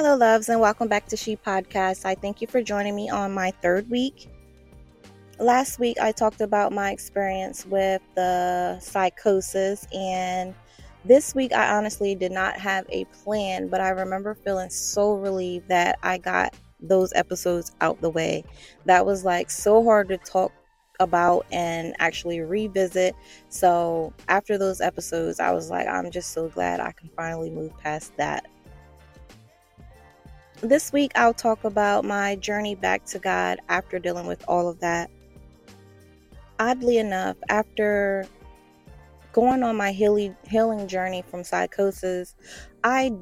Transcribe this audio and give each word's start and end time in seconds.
Hello, 0.00 0.14
loves, 0.14 0.48
and 0.48 0.60
welcome 0.60 0.86
back 0.86 1.06
to 1.06 1.16
She 1.16 1.34
Podcast. 1.34 2.04
I 2.04 2.14
thank 2.14 2.40
you 2.40 2.46
for 2.46 2.62
joining 2.62 2.94
me 2.94 3.10
on 3.10 3.34
my 3.34 3.50
third 3.60 3.90
week. 3.90 4.28
Last 5.40 5.80
week, 5.80 5.98
I 6.00 6.12
talked 6.12 6.40
about 6.40 6.70
my 6.70 6.92
experience 6.92 7.66
with 7.66 8.00
the 8.14 8.78
psychosis, 8.78 9.88
and 9.92 10.54
this 11.04 11.34
week, 11.34 11.52
I 11.52 11.76
honestly 11.76 12.14
did 12.14 12.30
not 12.30 12.60
have 12.60 12.86
a 12.90 13.06
plan, 13.06 13.66
but 13.66 13.80
I 13.80 13.88
remember 13.88 14.36
feeling 14.36 14.70
so 14.70 15.14
relieved 15.14 15.66
that 15.66 15.98
I 16.04 16.18
got 16.18 16.54
those 16.78 17.12
episodes 17.14 17.74
out 17.80 18.00
the 18.00 18.10
way. 18.10 18.44
That 18.84 19.04
was 19.04 19.24
like 19.24 19.50
so 19.50 19.82
hard 19.82 20.10
to 20.10 20.18
talk 20.18 20.52
about 21.00 21.44
and 21.50 21.96
actually 21.98 22.38
revisit. 22.40 23.16
So, 23.48 24.12
after 24.28 24.58
those 24.58 24.80
episodes, 24.80 25.40
I 25.40 25.50
was 25.50 25.70
like, 25.70 25.88
I'm 25.88 26.12
just 26.12 26.30
so 26.30 26.50
glad 26.50 26.78
I 26.78 26.92
can 26.92 27.10
finally 27.16 27.50
move 27.50 27.76
past 27.78 28.16
that. 28.16 28.46
This 30.60 30.92
week, 30.92 31.12
I'll 31.14 31.34
talk 31.34 31.62
about 31.62 32.04
my 32.04 32.34
journey 32.34 32.74
back 32.74 33.04
to 33.06 33.20
God 33.20 33.60
after 33.68 34.00
dealing 34.00 34.26
with 34.26 34.44
all 34.48 34.68
of 34.68 34.80
that. 34.80 35.08
Oddly 36.58 36.98
enough, 36.98 37.36
after 37.48 38.26
going 39.32 39.62
on 39.62 39.76
my 39.76 39.92
healing 39.92 40.88
journey 40.88 41.22
from 41.30 41.44
psychosis, 41.44 42.34
I 42.82 43.12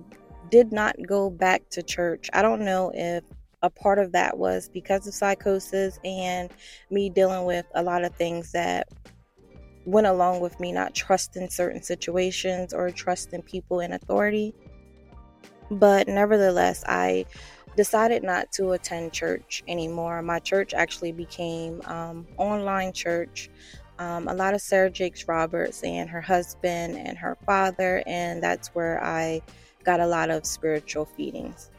did 0.50 0.72
not 0.72 0.96
go 1.06 1.28
back 1.28 1.68
to 1.70 1.82
church. 1.82 2.30
I 2.32 2.40
don't 2.40 2.62
know 2.62 2.90
if 2.94 3.22
a 3.62 3.68
part 3.68 3.98
of 3.98 4.12
that 4.12 4.38
was 4.38 4.70
because 4.70 5.06
of 5.06 5.12
psychosis 5.12 5.98
and 6.04 6.50
me 6.90 7.10
dealing 7.10 7.44
with 7.44 7.66
a 7.74 7.82
lot 7.82 8.02
of 8.02 8.14
things 8.14 8.52
that 8.52 8.88
went 9.84 10.06
along 10.06 10.40
with 10.40 10.58
me 10.58 10.72
not 10.72 10.94
trusting 10.94 11.50
certain 11.50 11.82
situations 11.82 12.72
or 12.72 12.90
trusting 12.90 13.42
people 13.42 13.80
in 13.80 13.92
authority. 13.92 14.54
But 15.70 16.08
nevertheless, 16.08 16.84
I 16.86 17.26
decided 17.76 18.22
not 18.22 18.52
to 18.52 18.72
attend 18.72 19.12
church 19.12 19.62
anymore. 19.68 20.22
My 20.22 20.38
church 20.38 20.74
actually 20.74 21.12
became 21.12 21.82
um, 21.84 22.26
online 22.38 22.92
church. 22.92 23.50
Um, 23.98 24.28
a 24.28 24.34
lot 24.34 24.54
of 24.54 24.60
Sarah 24.60 24.90
Jakes 24.90 25.26
Roberts 25.26 25.82
and 25.82 26.08
her 26.10 26.20
husband 26.20 26.96
and 26.96 27.16
her 27.16 27.36
father, 27.46 28.02
and 28.06 28.42
that's 28.42 28.68
where 28.68 29.02
I 29.02 29.40
got 29.84 30.00
a 30.00 30.06
lot 30.06 30.30
of 30.30 30.44
spiritual 30.44 31.04
feedings. 31.04 31.70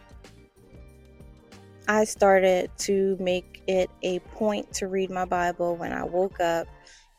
I 1.88 2.04
started 2.04 2.70
to 2.80 3.16
make 3.20 3.62
it 3.68 3.90
a 4.02 4.20
point 4.20 4.74
to 4.74 4.88
read 4.88 5.10
my 5.10 5.26
Bible 5.26 5.76
when 5.78 5.94
I 5.94 6.04
woke 6.04 6.40
up 6.40 6.68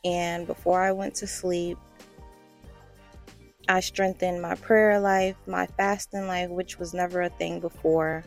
and 0.03 0.45
before 0.45 0.81
I 0.81 0.91
went 0.91 1.15
to 1.15 1.27
sleep. 1.27 1.77
I 3.69 3.81
strengthened 3.81 4.41
my 4.41 4.55
prayer 4.55 4.99
life, 4.99 5.35
my 5.45 5.67
fasting 5.67 6.27
life, 6.27 6.49
which 6.49 6.79
was 6.79 6.95
never 6.95 7.21
a 7.21 7.29
thing 7.29 7.59
before. 7.59 8.23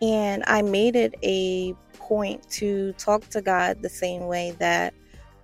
And 0.00 0.44
I 0.46 0.62
made 0.62 0.94
it 0.94 1.16
a 1.24 1.74
point 1.94 2.48
to 2.52 2.92
talk 2.94 3.28
to 3.30 3.42
God 3.42 3.82
the 3.82 3.88
same 3.88 4.26
way 4.28 4.54
that 4.60 4.94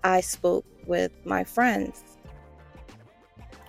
I 0.05 0.21
spoke 0.21 0.65
with 0.87 1.11
my 1.25 1.43
friends. 1.43 2.05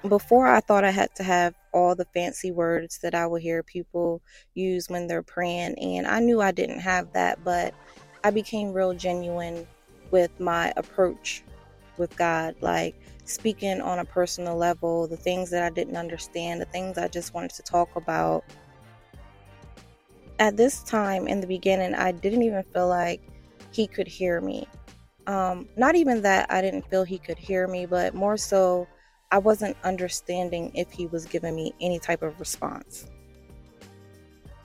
Before, 0.08 0.46
I 0.46 0.60
thought 0.60 0.84
I 0.84 0.92
had 0.92 1.14
to 1.16 1.24
have 1.24 1.56
all 1.74 1.96
the 1.96 2.06
fancy 2.06 2.52
words 2.52 3.00
that 3.00 3.16
I 3.16 3.26
would 3.26 3.42
hear 3.42 3.64
people 3.64 4.22
use 4.54 4.90
when 4.90 5.08
they're 5.08 5.24
praying, 5.24 5.78
and 5.80 6.06
I 6.06 6.20
knew 6.20 6.40
I 6.40 6.52
didn't 6.52 6.80
have 6.80 7.12
that, 7.14 7.44
but 7.44 7.74
I 8.24 8.30
became 8.30 8.74
real 8.74 8.94
genuine 8.94 9.68
with 10.12 10.40
my 10.40 10.72
approach 10.78 11.44
with 11.98 12.16
God, 12.16 12.56
like 12.62 12.96
speaking 13.30 13.80
on 13.82 14.00
a 14.00 14.06
personal 14.06 14.58
level, 14.58 15.08
the 15.08 15.18
things 15.18 15.50
that 15.52 15.64
I 15.64 15.70
didn't 15.70 15.98
understand, 15.98 16.60
the 16.60 16.66
things 16.66 16.98
I 16.98 17.08
just 17.08 17.34
wanted 17.34 17.52
to 17.52 17.64
talk 17.64 17.96
about. 17.96 18.44
At 20.40 20.58
this 20.58 20.84
time 20.84 21.28
in 21.28 21.42
the 21.42 21.48
beginning, 21.48 21.94
I 21.94 22.12
didn't 22.12 22.44
even 22.44 22.64
feel 22.74 22.88
like 22.88 23.22
he 23.72 23.88
could 23.88 24.08
hear 24.08 24.42
me. 24.42 24.68
Um, 25.28 25.70
not 25.78 25.96
even 25.96 26.22
that 26.24 26.52
I 26.52 26.62
didn't 26.62 26.90
feel 26.90 27.04
he 27.04 27.20
could 27.20 27.38
hear 27.38 27.68
me, 27.68 27.86
but 27.86 28.16
more 28.16 28.38
so 28.38 28.88
I 29.32 29.38
wasn't 29.38 29.78
understanding 29.84 30.72
if 30.74 30.92
he 30.92 31.06
was 31.08 31.26
giving 31.26 31.56
me 31.56 31.74
any 31.80 32.00
type 32.00 32.24
of 32.24 32.40
response. 32.40 33.06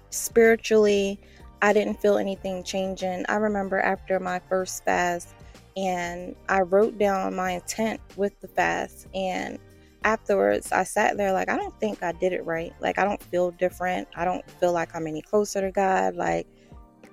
Spiritually, 0.09 1.21
I 1.61 1.73
didn't 1.73 2.01
feel 2.01 2.17
anything 2.17 2.63
changing. 2.63 3.27
I 3.29 3.37
remember 3.37 3.79
after 3.81 4.19
my 4.21 4.41
first 4.49 4.85
fast, 4.85 5.35
and 5.77 6.37
I 6.49 6.61
wrote 6.61 6.99
down 6.99 7.35
my 7.35 7.53
intent 7.53 8.01
with 8.17 8.39
the 8.41 8.49
fast, 8.49 9.07
and 9.15 9.59
afterwards, 10.05 10.71
I 10.71 10.85
sat 10.85 11.17
there 11.17 11.33
like, 11.33 11.49
I 11.49 11.57
don't 11.57 11.79
think 11.81 12.03
I 12.03 12.12
did 12.12 12.33
it 12.33 12.45
right. 12.45 12.73
Like, 12.81 12.99
I 12.99 13.05
don't 13.05 13.23
feel 13.23 13.51
different. 13.53 14.07
I 14.15 14.25
don't 14.25 14.49
feel 14.61 14.73
like 14.73 14.95
I'm 14.95 15.07
any 15.07 15.23
closer 15.23 15.61
to 15.61 15.73
God. 15.73 16.15
Like, 16.15 16.47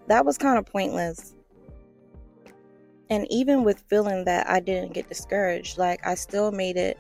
that 0.07 0.25
was 0.25 0.37
kind 0.37 0.57
of 0.57 0.65
pointless. 0.65 1.35
And 3.09 3.25
even 3.31 3.63
with 3.63 3.83
feeling 3.89 4.25
that 4.25 4.49
I 4.49 4.59
didn't 4.59 4.93
get 4.93 5.09
discouraged, 5.09 5.77
like, 5.77 6.05
I 6.05 6.15
still 6.15 6.51
made 6.51 6.77
it 6.77 6.97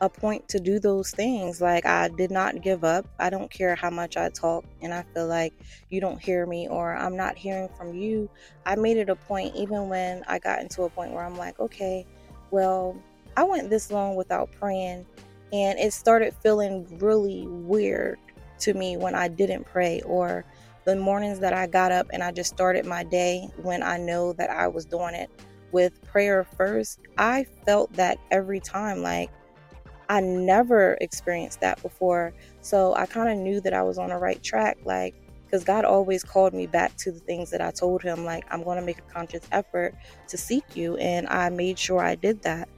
a 0.00 0.08
point 0.08 0.48
to 0.48 0.58
do 0.58 0.78
those 0.78 1.10
things. 1.10 1.60
Like 1.60 1.84
I 1.84 2.08
did 2.08 2.30
not 2.30 2.62
give 2.62 2.84
up. 2.84 3.06
I 3.18 3.30
don't 3.30 3.50
care 3.50 3.74
how 3.74 3.90
much 3.90 4.16
I 4.16 4.30
talk 4.30 4.64
and 4.80 4.94
I 4.94 5.04
feel 5.14 5.26
like 5.26 5.52
you 5.90 6.00
don't 6.00 6.20
hear 6.20 6.46
me 6.46 6.68
or 6.68 6.96
I'm 6.96 7.16
not 7.16 7.36
hearing 7.36 7.68
from 7.76 7.94
you. 7.94 8.28
I 8.64 8.76
made 8.76 8.96
it 8.96 9.10
a 9.10 9.16
point 9.16 9.54
even 9.56 9.88
when 9.88 10.24
I 10.26 10.38
got 10.38 10.60
into 10.60 10.82
a 10.82 10.90
point 10.90 11.12
where 11.12 11.24
I'm 11.24 11.36
like, 11.36 11.60
okay, 11.60 12.06
well, 12.50 13.00
I 13.36 13.44
went 13.44 13.70
this 13.70 13.90
long 13.90 14.16
without 14.16 14.50
praying 14.52 15.06
and 15.52 15.78
it 15.78 15.92
started 15.92 16.34
feeling 16.42 16.98
really 16.98 17.46
weird 17.46 18.18
to 18.60 18.74
me 18.74 18.96
when 18.96 19.14
I 19.14 19.28
didn't 19.28 19.64
pray 19.64 20.00
or 20.02 20.44
the 20.84 20.96
mornings 20.96 21.40
that 21.40 21.52
I 21.52 21.66
got 21.66 21.92
up 21.92 22.06
and 22.12 22.22
I 22.22 22.32
just 22.32 22.50
started 22.50 22.86
my 22.86 23.04
day 23.04 23.48
when 23.62 23.82
I 23.82 23.98
know 23.98 24.32
that 24.34 24.50
I 24.50 24.66
was 24.68 24.86
doing 24.86 25.14
it 25.14 25.30
with 25.72 26.02
prayer 26.02 26.44
first. 26.56 27.00
I 27.18 27.44
felt 27.66 27.92
that 27.94 28.18
every 28.30 28.60
time 28.60 29.02
like 29.02 29.30
I 30.10 30.20
never 30.20 30.98
experienced 31.00 31.60
that 31.60 31.80
before. 31.82 32.34
So 32.62 32.94
I 32.96 33.06
kind 33.06 33.30
of 33.30 33.38
knew 33.38 33.60
that 33.60 33.72
I 33.72 33.82
was 33.82 33.96
on 33.96 34.08
the 34.08 34.16
right 34.16 34.42
track. 34.42 34.76
Like, 34.84 35.14
because 35.46 35.62
God 35.62 35.84
always 35.84 36.24
called 36.24 36.52
me 36.52 36.66
back 36.66 36.96
to 36.98 37.12
the 37.12 37.20
things 37.20 37.50
that 37.52 37.60
I 37.60 37.70
told 37.70 38.02
Him, 38.02 38.24
like, 38.24 38.44
I'm 38.50 38.64
going 38.64 38.78
to 38.78 38.84
make 38.84 38.98
a 38.98 39.12
conscious 39.12 39.44
effort 39.52 39.94
to 40.26 40.36
seek 40.36 40.74
you. 40.74 40.96
And 40.96 41.28
I 41.28 41.48
made 41.48 41.78
sure 41.78 42.00
I 42.00 42.16
did 42.16 42.42
that. 42.42 42.68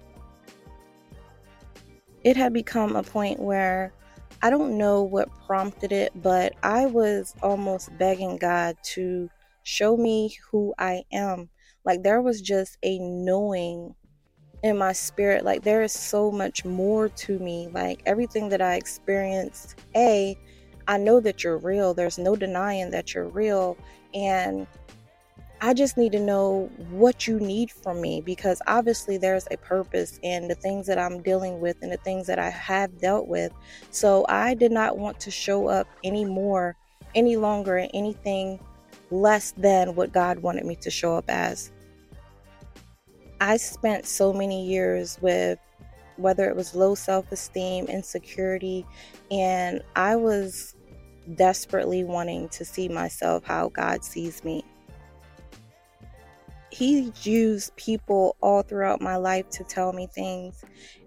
It 2.22 2.36
had 2.36 2.52
become 2.52 2.96
a 2.96 3.02
point 3.02 3.40
where 3.40 3.94
I 4.42 4.50
don't 4.50 4.76
know 4.76 5.02
what 5.02 5.30
prompted 5.46 5.90
it, 5.90 6.12
but 6.14 6.52
I 6.62 6.84
was 6.84 7.34
almost 7.42 7.96
begging 7.96 8.36
God 8.36 8.76
to 8.92 9.30
show 9.62 9.96
me 9.96 10.36
who 10.50 10.74
I 10.78 11.04
am. 11.10 11.48
Like, 11.86 12.02
there 12.02 12.20
was 12.20 12.42
just 12.42 12.76
a 12.82 12.98
knowing 12.98 13.94
in 14.62 14.78
my 14.78 14.92
spirit 14.92 15.44
like 15.44 15.62
there 15.62 15.82
is 15.82 15.92
so 15.92 16.30
much 16.30 16.64
more 16.64 17.08
to 17.08 17.38
me. 17.38 17.68
Like 17.72 18.02
everything 18.06 18.48
that 18.50 18.62
i 18.62 18.76
experienced 18.76 19.80
a 19.96 20.38
i 20.88 20.96
know 20.96 21.20
that 21.20 21.42
you're 21.42 21.58
real. 21.58 21.94
There's 21.94 22.18
no 22.18 22.36
denying 22.36 22.90
that 22.90 23.14
you're 23.14 23.28
real. 23.28 23.76
And 24.14 24.66
i 25.60 25.72
just 25.72 25.96
need 25.96 26.12
to 26.12 26.20
know 26.20 26.70
what 26.90 27.26
you 27.26 27.38
need 27.38 27.70
from 27.70 28.00
me 28.00 28.20
because 28.20 28.60
obviously 28.66 29.16
there's 29.16 29.46
a 29.50 29.56
purpose 29.58 30.18
in 30.22 30.48
the 30.48 30.56
things 30.56 30.88
that 30.88 30.98
i'm 30.98 31.22
dealing 31.22 31.60
with 31.60 31.76
and 31.82 31.92
the 31.92 31.96
things 31.98 32.26
that 32.26 32.38
i 32.38 32.50
have 32.50 33.00
dealt 33.00 33.26
with. 33.26 33.52
So 33.90 34.24
i 34.28 34.54
did 34.54 34.72
not 34.72 34.96
want 34.96 35.18
to 35.20 35.30
show 35.30 35.66
up 35.66 35.88
anymore 36.04 36.76
any 37.14 37.36
longer 37.36 37.78
in 37.78 37.90
anything 37.90 38.60
less 39.10 39.52
than 39.56 39.94
what 39.94 40.12
god 40.12 40.38
wanted 40.38 40.64
me 40.64 40.76
to 40.76 40.90
show 40.90 41.16
up 41.16 41.24
as 41.28 41.72
I 43.42 43.56
spent 43.56 44.06
so 44.06 44.32
many 44.32 44.64
years 44.64 45.18
with 45.20 45.58
whether 46.16 46.48
it 46.48 46.54
was 46.54 46.76
low 46.76 46.94
self 46.94 47.32
esteem, 47.32 47.86
insecurity, 47.86 48.86
and 49.32 49.82
I 49.96 50.14
was 50.14 50.76
desperately 51.34 52.04
wanting 52.04 52.50
to 52.50 52.64
see 52.64 52.88
myself 52.88 53.42
how 53.44 53.70
God 53.70 54.04
sees 54.04 54.44
me. 54.44 54.64
He 56.70 57.12
used 57.24 57.74
people 57.74 58.36
all 58.40 58.62
throughout 58.62 59.00
my 59.00 59.16
life 59.16 59.50
to 59.50 59.64
tell 59.64 59.92
me 59.92 60.06
things, 60.06 60.62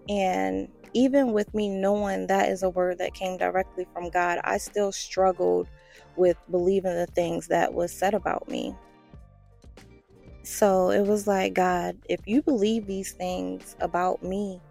and 0.09 0.67
even 0.93 1.31
with 1.31 1.53
me 1.53 1.69
knowing 1.69 2.27
that 2.27 2.49
is 2.49 2.63
a 2.63 2.69
word 2.69 2.97
that 2.97 3.13
came 3.13 3.37
directly 3.37 3.87
from 3.93 4.09
God, 4.09 4.39
I 4.43 4.57
still 4.57 4.91
struggled 4.91 5.69
with 6.17 6.35
believing 6.51 6.95
the 6.95 7.07
things 7.07 7.47
that 7.47 7.73
was 7.73 7.93
said 7.93 8.13
about 8.13 8.49
me. 8.49 8.75
So 10.45 10.91
it 10.91 11.01
was 11.01 11.25
like, 11.25 11.55
God, 11.55 11.97
if 12.07 12.19
you 12.25 12.43
believe 12.43 12.85
these 12.85 13.13
things 13.13 13.75
about 13.81 14.21
me, 14.21 14.61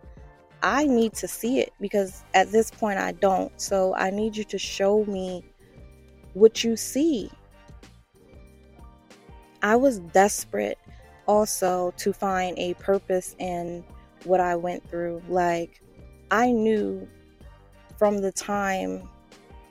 I 0.62 0.86
need 0.86 1.14
to 1.14 1.26
see 1.26 1.58
it 1.58 1.72
because 1.80 2.22
at 2.32 2.52
this 2.52 2.70
point 2.70 2.98
I 2.98 3.10
don't. 3.12 3.52
So 3.60 3.92
I 3.96 4.10
need 4.10 4.36
you 4.36 4.44
to 4.44 4.58
show 4.58 5.04
me 5.04 5.44
what 6.32 6.62
you 6.62 6.76
see. 6.76 7.28
I 9.62 9.74
was 9.74 9.98
desperate 9.98 10.78
also 11.26 11.92
to 11.96 12.12
find 12.12 12.56
a 12.56 12.74
purpose 12.74 13.34
in 13.40 13.84
what 14.22 14.38
I 14.38 14.54
went 14.54 14.88
through. 14.88 15.22
Like, 15.28 15.82
I 16.30 16.52
knew 16.52 17.08
from 17.98 18.18
the 18.18 18.30
time 18.30 19.08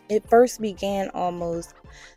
it 0.10 0.28
first 0.30 0.60
began 0.60 1.10
almost 1.12 1.76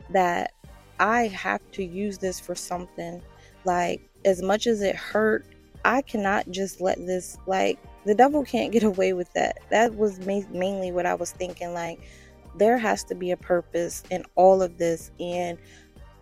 that 0.09 0.51
I 0.99 1.27
have 1.27 1.61
to 1.71 1.83
use 1.83 2.17
this 2.17 2.39
for 2.39 2.53
something. 2.53 3.21
Like, 3.67 4.01
as 4.23 4.41
much 4.41 4.65
as 4.65 4.81
it 4.81 4.95
hurt, 4.95 5.45
I 5.83 6.01
cannot 6.01 6.49
just 6.49 6.79
let 6.79 6.97
this, 7.05 7.37
like, 7.45 7.77
the 8.05 8.15
devil 8.15 8.45
can't 8.45 8.71
get 8.71 8.83
away 8.93 9.11
with 9.11 9.31
that. 9.33 9.57
That 9.69 9.95
was 9.95 10.19
ma- 10.25 10.47
mainly 10.49 10.91
what 10.91 11.05
I 11.05 11.13
was 11.13 11.31
thinking. 11.31 11.73
Like, 11.73 11.99
there 12.55 12.77
has 12.77 13.03
to 13.03 13.15
be 13.15 13.31
a 13.31 13.37
purpose 13.37 14.03
in 14.09 14.23
all 14.35 14.61
of 14.61 14.77
this. 14.77 15.11
And 15.19 15.57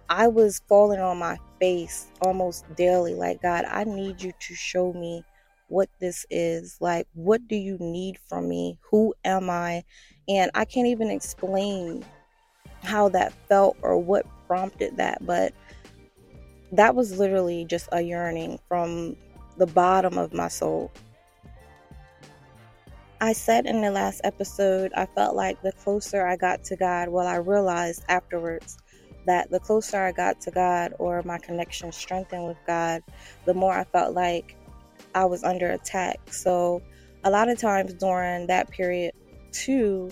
I 0.10 0.28
was 0.28 0.62
falling 0.68 1.00
on 1.00 1.20
my 1.20 1.38
face 1.60 2.08
almost 2.22 2.66
daily. 2.76 3.14
Like, 3.14 3.44
God, 3.44 3.66
I 3.66 3.84
need 3.84 4.24
you 4.24 4.34
to 4.40 4.56
show 4.56 4.92
me 4.94 5.24
what 5.68 5.90
this 6.00 6.26
is. 6.32 6.78
Like, 6.82 7.08
what 7.14 7.48
do 7.48 7.56
you 7.56 7.78
need 7.80 8.18
from 8.28 8.50
me? 8.50 8.80
Who 8.90 9.14
am 9.24 9.52
I? 9.52 9.84
And 10.28 10.50
I 10.56 10.66
can't 10.66 10.88
even 10.88 11.12
explain 11.12 12.04
how 12.84 13.10
that 13.10 13.34
felt 13.48 13.78
or 13.84 13.98
what 13.98 14.26
prompted 14.48 14.98
that, 14.98 15.26
but 15.26 15.54
that 16.72 16.96
was 16.96 17.18
literally 17.18 17.66
just 17.66 17.90
a 17.92 18.02
yearning 18.02 18.60
from 18.68 19.16
the 19.58 19.68
bottom 19.68 20.18
of 20.18 20.34
my 20.34 20.48
soul. 20.48 20.92
I 23.22 23.34
said 23.34 23.66
in 23.66 23.82
the 23.82 23.92
last 23.92 24.22
episode, 24.24 24.92
I 24.96 25.06
felt 25.06 25.36
like 25.36 25.62
the 25.62 25.72
closer 25.72 26.26
I 26.28 26.36
got 26.36 26.64
to 26.66 26.76
God, 26.76 27.10
well, 27.10 27.28
I 27.28 27.38
realized 27.38 28.04
afterwards 28.10 28.78
that 29.26 29.50
the 29.50 29.60
closer 29.60 29.98
I 29.98 30.12
got 30.12 30.42
to 30.42 30.52
God 30.52 30.94
or 31.00 31.22
my 31.24 31.38
connection 31.38 31.92
strengthened 31.92 32.46
with 32.46 32.58
God, 32.68 33.02
the 33.46 33.54
more 33.54 33.74
I 33.74 33.86
felt 33.86 34.14
like 34.14 34.58
I 35.16 35.26
was 35.26 35.44
under 35.44 35.72
attack. 35.72 36.20
So, 36.32 36.82
a 37.24 37.30
lot 37.32 37.50
of 37.50 37.58
times 37.58 37.94
during 37.94 38.48
that 38.48 38.70
period, 38.70 39.14
too, 39.52 40.12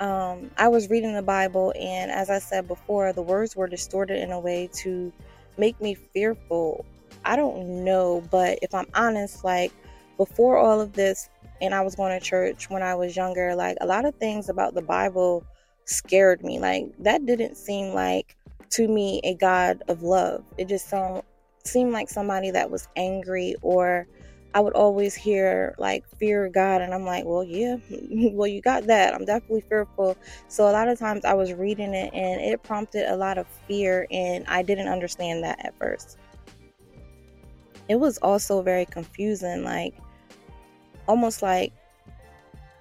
um, 0.00 0.50
I 0.58 0.68
was 0.68 0.90
reading 0.90 1.14
the 1.14 1.22
Bible, 1.22 1.72
and 1.78 2.10
as 2.10 2.30
I 2.30 2.38
said 2.38 2.66
before, 2.66 3.12
the 3.12 3.22
words 3.22 3.54
were 3.54 3.68
distorted 3.68 4.22
in 4.22 4.32
a 4.32 4.40
way 4.40 4.68
to 4.74 5.12
make 5.60 5.80
me 5.80 5.94
fearful. 5.94 6.84
I 7.24 7.36
don't 7.36 7.84
know, 7.84 8.24
but 8.30 8.58
if 8.62 8.74
I'm 8.74 8.88
honest, 8.94 9.44
like 9.44 9.72
before 10.16 10.56
all 10.56 10.80
of 10.80 10.94
this, 10.94 11.28
and 11.60 11.74
I 11.74 11.82
was 11.82 11.94
going 11.94 12.18
to 12.18 12.24
church 12.24 12.70
when 12.70 12.82
I 12.82 12.94
was 12.94 13.14
younger, 13.14 13.54
like 13.54 13.76
a 13.80 13.86
lot 13.86 14.06
of 14.06 14.14
things 14.14 14.48
about 14.48 14.74
the 14.74 14.82
Bible 14.82 15.44
scared 15.84 16.42
me. 16.42 16.58
Like 16.58 16.86
that 17.00 17.26
didn't 17.26 17.56
seem 17.56 17.92
like 17.94 18.36
to 18.70 18.88
me 18.88 19.20
a 19.24 19.34
God 19.34 19.82
of 19.88 20.02
love. 20.02 20.42
It 20.56 20.68
just 20.68 20.88
sound, 20.88 21.22
seemed 21.64 21.92
like 21.92 22.08
somebody 22.08 22.50
that 22.50 22.70
was 22.70 22.88
angry 22.96 23.54
or 23.60 24.06
I 24.52 24.60
would 24.60 24.72
always 24.72 25.14
hear 25.14 25.74
like 25.78 26.04
fear 26.18 26.48
God, 26.48 26.82
and 26.82 26.92
I'm 26.92 27.04
like, 27.04 27.24
well, 27.24 27.44
yeah, 27.44 27.76
well, 28.32 28.48
you 28.48 28.60
got 28.60 28.86
that. 28.86 29.14
I'm 29.14 29.24
definitely 29.24 29.62
fearful. 29.68 30.16
So 30.48 30.68
a 30.68 30.72
lot 30.72 30.88
of 30.88 30.98
times 30.98 31.24
I 31.24 31.34
was 31.34 31.52
reading 31.52 31.94
it, 31.94 32.12
and 32.12 32.40
it 32.40 32.62
prompted 32.62 33.12
a 33.12 33.16
lot 33.16 33.38
of 33.38 33.46
fear, 33.68 34.06
and 34.10 34.44
I 34.48 34.62
didn't 34.62 34.88
understand 34.88 35.44
that 35.44 35.64
at 35.64 35.78
first. 35.78 36.18
It 37.88 37.96
was 37.96 38.18
also 38.18 38.62
very 38.62 38.86
confusing, 38.86 39.62
like 39.62 39.94
almost 41.06 41.42
like, 41.42 41.72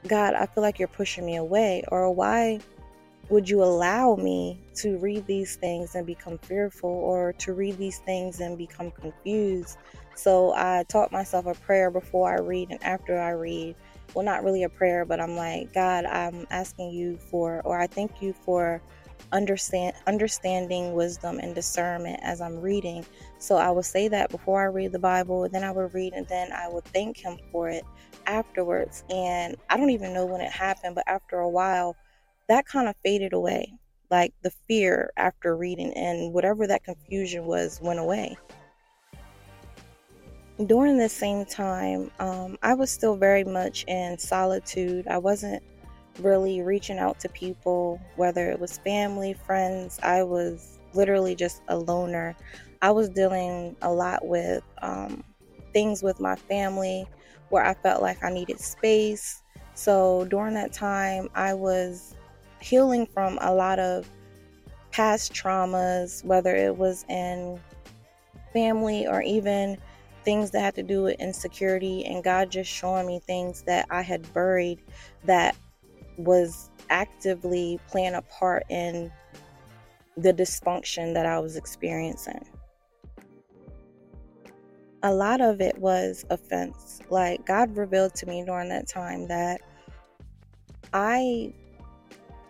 God, 0.08 0.34
I 0.34 0.48
feel 0.48 0.64
like 0.64 0.80
you're 0.80 0.88
pushing 0.88 1.26
me 1.26 1.36
away, 1.36 1.84
or 1.90 2.12
why 2.12 2.60
would 3.30 3.48
you 3.48 3.64
allow 3.64 4.16
me 4.16 4.60
to 4.76 4.98
read 4.98 5.26
these 5.28 5.56
things 5.56 5.96
and 5.96 6.06
become 6.06 6.38
fearful, 6.40 6.90
or 6.90 7.34
to 7.34 7.54
read 7.54 7.78
these 7.78 8.00
things 8.00 8.40
and 8.40 8.58
become 8.58 8.92
confused? 8.92 9.78
So 10.16 10.54
I 10.56 10.84
taught 10.90 11.12
myself 11.12 11.46
a 11.46 11.54
prayer 11.54 11.92
before 11.92 12.36
I 12.36 12.40
read 12.40 12.72
and 12.72 12.84
after 12.84 13.20
I 13.20 13.32
read. 13.32 13.76
Well, 14.14 14.26
not 14.26 14.44
really 14.44 14.64
a 14.64 14.70
prayer, 14.70 15.06
but 15.06 15.22
I'm 15.22 15.36
like, 15.36 15.72
God, 15.74 16.06
I'm 16.06 16.48
asking 16.50 16.92
you 16.92 17.18
for, 17.18 17.62
or 17.64 17.80
I 17.80 17.88
thank 17.88 18.22
you 18.22 18.34
for 18.34 18.82
understand 19.32 19.96
understanding 20.08 20.94
wisdom 20.94 21.40
and 21.40 21.54
discernment 21.54 22.20
as 22.24 22.42
I'm 22.42 22.60
reading. 22.60 23.06
So 23.38 23.58
I 23.58 23.70
would 23.70 23.86
say 23.86 24.08
that 24.08 24.32
before 24.32 24.62
I 24.62 24.66
read 24.66 24.92
the 24.92 25.00
Bible, 25.00 25.48
then 25.50 25.64
I 25.64 25.72
would 25.72 25.94
read 25.94 26.14
and 26.14 26.28
then 26.28 26.52
I 26.52 26.68
would 26.68 26.86
thank 26.86 27.18
him 27.18 27.38
for 27.52 27.70
it 27.70 27.84
afterwards. 28.26 29.04
And 29.10 29.56
I 29.70 29.78
don't 29.78 29.92
even 29.92 30.14
know 30.14 30.26
when 30.26 30.42
it 30.42 30.52
happened, 30.52 30.96
but 30.96 31.08
after 31.08 31.40
a 31.40 31.50
while, 31.50 31.96
that 32.50 32.66
kind 32.66 32.88
of 32.90 32.96
faded 33.04 33.34
away. 33.34 33.74
Like 34.12 34.34
the 34.42 34.52
fear 34.68 35.12
after 35.18 35.56
reading 35.56 35.94
and 35.94 36.34
whatever 36.34 36.68
that 36.68 36.84
confusion 36.84 37.46
was 37.46 37.80
went 37.82 38.00
away 38.00 38.38
during 40.66 40.98
the 40.98 41.10
same 41.10 41.46
time, 41.46 42.12
um, 42.20 42.58
I 42.62 42.74
was 42.74 42.92
still 42.92 43.16
very 43.16 43.44
much 43.44 43.86
in 43.88 44.18
solitude. 44.18 45.08
I 45.08 45.18
wasn't 45.18 45.64
really 46.20 46.62
reaching 46.62 47.00
out 47.00 47.20
to 47.22 47.30
people, 47.30 48.00
whether 48.18 48.50
it 48.50 48.60
was 48.60 48.78
family, 48.80 49.34
friends. 49.34 50.00
I 50.04 50.24
was 50.24 50.80
literally 50.94 51.36
just 51.36 51.62
a 51.70 51.78
loner. 51.78 52.36
I 52.82 52.92
was 52.92 53.10
dealing 53.10 53.76
a 53.82 53.92
lot 53.92 54.26
with 54.28 54.64
um, 54.82 55.24
things 55.72 56.04
with 56.04 56.20
my 56.20 56.36
family 56.36 57.08
where 57.50 57.66
I 57.66 57.74
felt 57.76 58.02
like 58.02 58.22
I 58.24 58.30
needed 58.30 58.60
space. 58.60 59.42
So 59.76 60.26
during 60.30 60.56
that 60.56 60.74
time, 60.74 61.30
I 61.36 61.54
was 61.54 62.16
healing 62.62 63.06
from 63.06 63.38
a 63.42 63.54
lot 63.54 63.80
of 63.80 64.10
past 64.92 65.34
traumas, 65.34 66.24
whether 66.26 66.56
it 66.56 66.76
was 66.76 67.06
in 67.10 67.60
family 68.54 69.08
or 69.08 69.22
even 69.22 69.78
things 70.24 70.52
that 70.52 70.62
had 70.62 70.76
to 70.76 70.84
do 70.84 71.04
with 71.04 71.20
insecurity 71.20 72.06
and 72.06 72.24
God 72.24 72.52
just 72.52 72.70
showing 72.70 73.08
me 73.08 73.20
things 73.20 73.62
that 73.64 73.86
I 73.90 74.02
had 74.02 74.32
buried 74.34 74.80
that 75.26 75.56
was 76.18 76.70
actively 76.90 77.80
playing 77.88 78.16
a 78.16 78.22
part 78.24 78.64
in 78.70 79.12
the 80.18 80.34
dysfunction 80.34 81.14
that 81.14 81.26
I 81.26 81.40
was 81.40 81.56
experiencing. 81.56 82.46
A 85.04 85.14
lot 85.14 85.40
of 85.40 85.62
it 85.62 85.78
was 85.78 86.26
offense. 86.30 87.00
Like 87.10 87.46
God 87.46 87.78
revealed 87.78 88.16
to 88.16 88.26
me 88.26 88.44
during 88.44 88.68
that 88.70 88.88
time 88.88 89.28
that 89.30 89.62
I 90.94 91.54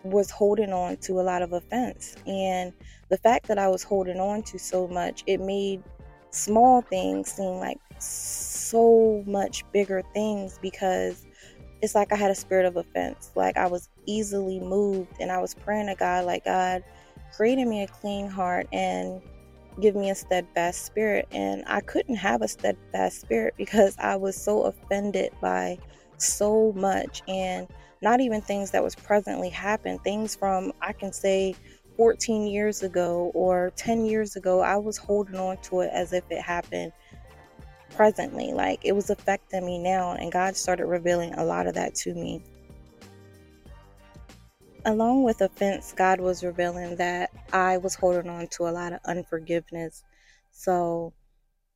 was 0.04 0.32
holding 0.32 0.72
on 0.72 0.98
to 0.98 1.20
a 1.20 1.24
lot 1.24 1.42
of 1.42 1.54
offense. 1.54 2.16
And 2.26 2.74
the 3.10 3.18
fact 3.18 3.48
that 3.48 3.58
I 3.58 3.68
was 3.68 3.84
holding 3.84 4.20
on 4.20 4.44
to 4.44 4.60
so 4.60 4.88
much, 4.88 5.24
it 5.28 5.40
made 5.40 5.84
small 6.32 6.82
things 6.82 7.32
seem 7.32 7.56
like 7.56 7.80
so 8.00 9.24
much 9.26 9.64
bigger 9.72 10.04
things 10.14 10.58
because 10.62 11.26
it's 11.82 11.96
like 11.96 12.12
I 12.12 12.16
had 12.16 12.32
a 12.32 12.36
spirit 12.36 12.66
of 12.66 12.78
offense. 12.78 13.32
Like 13.36 13.58
I 13.58 13.68
was 13.68 13.90
easily 14.06 14.60
moved 14.60 15.14
and 15.20 15.32
I 15.32 15.40
was 15.40 15.54
praying 15.54 15.88
to 15.88 15.96
God, 15.96 16.26
like, 16.26 16.46
God, 16.46 16.84
create 17.36 17.58
in 17.58 17.70
me 17.70 17.84
a 17.84 17.88
clean 17.88 18.28
heart 18.28 18.68
and 18.72 19.22
give 19.82 19.96
me 19.96 20.10
a 20.10 20.16
steadfast 20.16 20.86
spirit. 20.86 21.28
And 21.32 21.64
I 21.68 21.82
couldn't 21.82 22.16
have 22.16 22.42
a 22.42 22.48
steadfast 22.48 23.22
spirit 23.22 23.54
because 23.58 23.96
I 23.98 24.16
was 24.16 24.36
so 24.36 24.64
offended 24.64 25.32
by 25.42 25.78
so 26.18 26.74
much 26.74 27.22
and 27.28 27.68
not 28.02 28.22
even 28.22 28.42
things 28.42 28.72
that 28.72 28.84
was 28.84 28.96
presently 28.96 29.50
happen, 29.50 30.00
things 30.00 30.36
from 30.36 30.72
I 30.82 30.94
can 30.94 31.12
say 31.12 31.56
14 31.98 32.48
years 32.48 32.82
ago 32.82 33.32
or 33.34 33.74
10 33.76 34.06
years 34.06 34.36
ago, 34.36 34.62
I 34.62 34.78
was 34.78 34.98
holding 34.98 35.36
on 35.36 35.58
to 35.64 35.82
it 35.82 35.90
as 35.94 36.14
if 36.14 36.24
it 36.30 36.42
happened 36.42 36.94
presently. 37.90 38.54
Like 38.54 38.80
it 38.86 38.94
was 38.94 39.10
affecting 39.10 39.66
me 39.66 39.78
now, 39.78 40.14
and 40.14 40.32
God 40.32 40.56
started 40.56 40.86
revealing 40.86 41.34
a 41.34 41.44
lot 41.44 41.68
of 41.68 41.74
that 41.76 41.96
to 41.96 42.14
me. 42.14 42.42
Along 44.86 45.24
with 45.24 45.42
offense, 45.42 45.94
God 45.96 46.22
was 46.22 46.44
revealing 46.44 46.96
that 46.96 47.32
I 47.52 47.78
was 47.78 47.96
holding 47.96 48.30
on 48.30 48.48
to 48.48 48.64
a 48.64 48.72
lot 48.72 48.94
of 48.94 49.02
unforgiveness. 49.04 50.06
So 50.52 51.12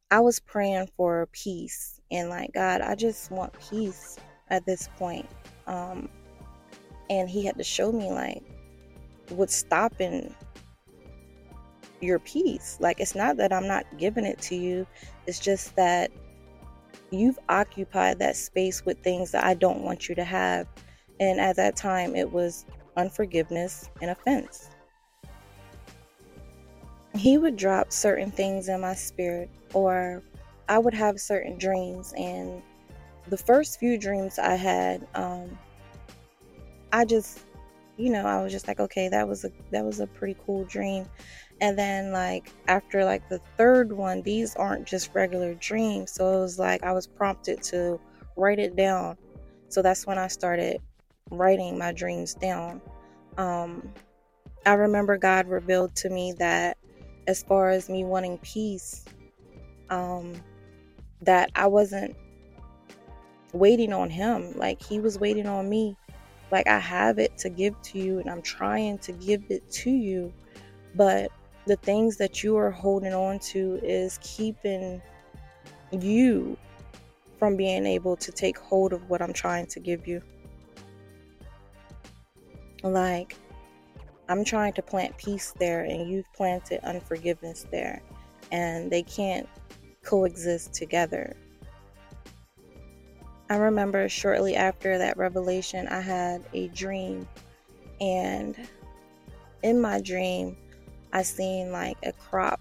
I 0.10 0.22
was 0.22 0.40
praying 0.40 0.90
for 0.96 1.28
peace 1.34 2.00
and 2.12 2.30
like, 2.30 2.54
God, 2.54 2.80
I 2.80 2.96
just 2.96 3.30
want 3.30 3.54
peace 3.70 4.18
at 4.50 4.66
this 4.66 4.88
point. 4.98 5.28
Um, 5.68 6.10
and 7.10 7.30
He 7.30 7.46
had 7.46 7.58
to 7.58 7.64
show 7.64 7.92
me, 7.92 8.12
like, 8.12 8.44
what's 9.30 9.56
stopping 9.56 10.36
your 12.02 12.20
peace. 12.20 12.78
Like, 12.80 13.00
it's 13.00 13.16
not 13.16 13.38
that 13.38 13.54
I'm 13.54 13.68
not 13.68 13.86
giving 13.98 14.26
it 14.26 14.40
to 14.42 14.56
you, 14.56 14.86
it's 15.26 15.40
just 15.40 15.76
that 15.76 16.12
you've 17.12 17.40
occupied 17.50 18.20
that 18.20 18.36
space 18.36 18.86
with 18.86 18.98
things 19.00 19.32
that 19.32 19.44
I 19.44 19.54
don't 19.54 19.82
want 19.82 20.10
you 20.10 20.16
to 20.16 20.24
have. 20.24 20.68
And 21.20 21.40
at 21.40 21.56
that 21.58 21.76
time, 21.76 22.16
it 22.16 22.32
was 22.32 22.66
unforgiveness 22.98 23.90
and 24.02 24.12
offense. 24.12 24.70
He 27.16 27.38
would 27.38 27.56
drop 27.56 27.92
certain 27.92 28.32
things 28.32 28.68
in 28.68 28.82
my 28.82 28.96
spirit, 28.96 29.50
or 29.74 30.24
I 30.68 30.80
would 30.80 30.96
have 30.96 31.20
certain 31.20 31.58
dreams. 31.58 32.14
And 32.18 32.64
the 33.28 33.38
first 33.38 33.80
few 33.80 33.98
dreams 33.98 34.40
I 34.40 34.56
had, 34.56 35.08
um, 35.16 35.58
I 36.92 37.06
just 37.06 37.40
you 37.98 38.10
know, 38.10 38.26
I 38.26 38.42
was 38.42 38.52
just 38.52 38.68
like, 38.68 38.80
okay, 38.80 39.08
that 39.10 39.28
was 39.28 39.46
a 39.46 39.52
that 39.72 39.86
was 39.86 40.00
a 40.00 40.08
pretty 40.08 40.36
cool 40.46 40.66
dream. 40.66 41.08
And 41.62 41.78
then 41.78 42.12
like 42.12 42.52
after 42.68 43.06
like 43.06 43.28
the 43.30 43.40
third 43.58 43.92
one, 43.92 44.22
these 44.24 44.56
aren't 44.56 44.88
just 44.88 45.14
regular 45.14 45.54
dreams. 45.56 46.12
So 46.12 46.38
it 46.38 46.42
was 46.42 46.58
like 46.58 46.84
I 46.84 46.92
was 46.92 47.06
prompted 47.06 47.62
to 47.64 48.00
write 48.36 48.60
it 48.60 48.76
down. 48.76 49.18
So 49.70 49.82
that's 49.82 50.08
when 50.08 50.18
I 50.18 50.28
started 50.28 50.82
writing 51.30 51.78
my 51.78 51.92
dreams 51.92 52.34
down. 52.34 52.82
Um, 53.38 53.94
I 54.66 54.74
remember 54.74 55.18
God 55.18 55.48
revealed 55.48 55.96
to 55.98 56.10
me 56.10 56.34
that 56.40 56.78
as 57.28 57.44
far 57.44 57.70
as 57.70 57.90
me 57.90 58.04
wanting 58.04 58.38
peace, 58.40 59.06
um, 59.90 60.34
that 61.22 61.50
I 61.56 61.68
wasn't 61.68 62.16
waiting 63.54 63.94
on 63.94 64.10
Him. 64.10 64.58
Like 64.58 64.82
He 64.82 65.00
was 65.00 65.20
waiting 65.20 65.48
on 65.48 65.70
me. 65.70 65.96
Like 66.52 66.68
I 66.68 66.80
have 66.80 67.20
it 67.20 67.38
to 67.40 67.50
give 67.50 67.82
to 67.84 68.00
you, 68.00 68.20
and 68.20 68.30
I'm 68.30 68.42
trying 68.42 68.98
to 69.00 69.12
give 69.14 69.44
it 69.50 69.70
to 69.72 69.90
you. 69.90 70.34
But 70.96 71.32
the 71.66 71.78
things 71.78 72.18
that 72.18 72.44
you 72.44 72.58
are 72.58 72.70
holding 72.70 73.14
on 73.14 73.40
to 73.40 73.80
is 73.82 74.20
keeping 74.22 75.02
you 75.92 76.58
from 77.40 77.56
being 77.56 77.86
able 77.86 78.16
to 78.18 78.32
take 78.32 78.58
hold 78.58 78.94
of 78.94 79.10
what 79.10 79.22
I'm 79.22 79.34
trying 79.34 79.68
to 79.68 79.80
give 79.80 80.08
you. 80.08 80.22
Like, 82.84 83.36
I'm 84.30 84.44
trying 84.44 84.74
to 84.74 84.82
plant 84.82 85.18
peace 85.18 85.54
there, 85.60 85.84
and 85.84 86.10
you've 86.10 86.32
planted 86.34 86.86
unforgiveness 86.86 87.66
there, 87.72 88.02
and 88.52 88.92
they 88.92 89.04
can't 89.04 89.48
coexist 90.04 90.74
together. 90.74 91.36
I 93.54 93.58
remember 93.58 94.10
shortly 94.10 94.56
after 94.56 94.98
that 94.98 95.16
revelation, 95.16 95.88
I 95.88 96.02
had 96.02 96.44
a 96.54 96.70
dream, 96.70 97.28
and 98.02 98.58
in 99.62 99.80
my 99.80 100.02
dream, 100.02 100.58
I 101.14 101.22
seen 101.22 101.72
like 101.72 101.98
a 102.02 102.14
crop, 102.14 102.60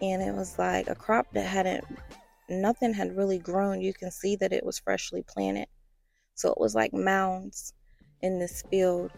and 0.00 0.22
it 0.22 0.32
was 0.32 0.56
like 0.56 0.88
a 0.88 0.94
crop 0.94 1.26
that 1.32 1.46
hadn't, 1.46 1.84
nothing 2.48 2.94
had 2.94 3.16
really 3.16 3.40
grown. 3.40 3.80
You 3.80 3.92
can 3.92 4.12
see 4.12 4.36
that 4.36 4.52
it 4.52 4.64
was 4.64 4.78
freshly 4.78 5.24
planted. 5.26 5.66
So 6.36 6.52
it 6.52 6.60
was 6.60 6.76
like 6.76 6.94
mounds 6.94 7.74
in 8.22 8.38
this 8.38 8.62
field. 8.70 9.10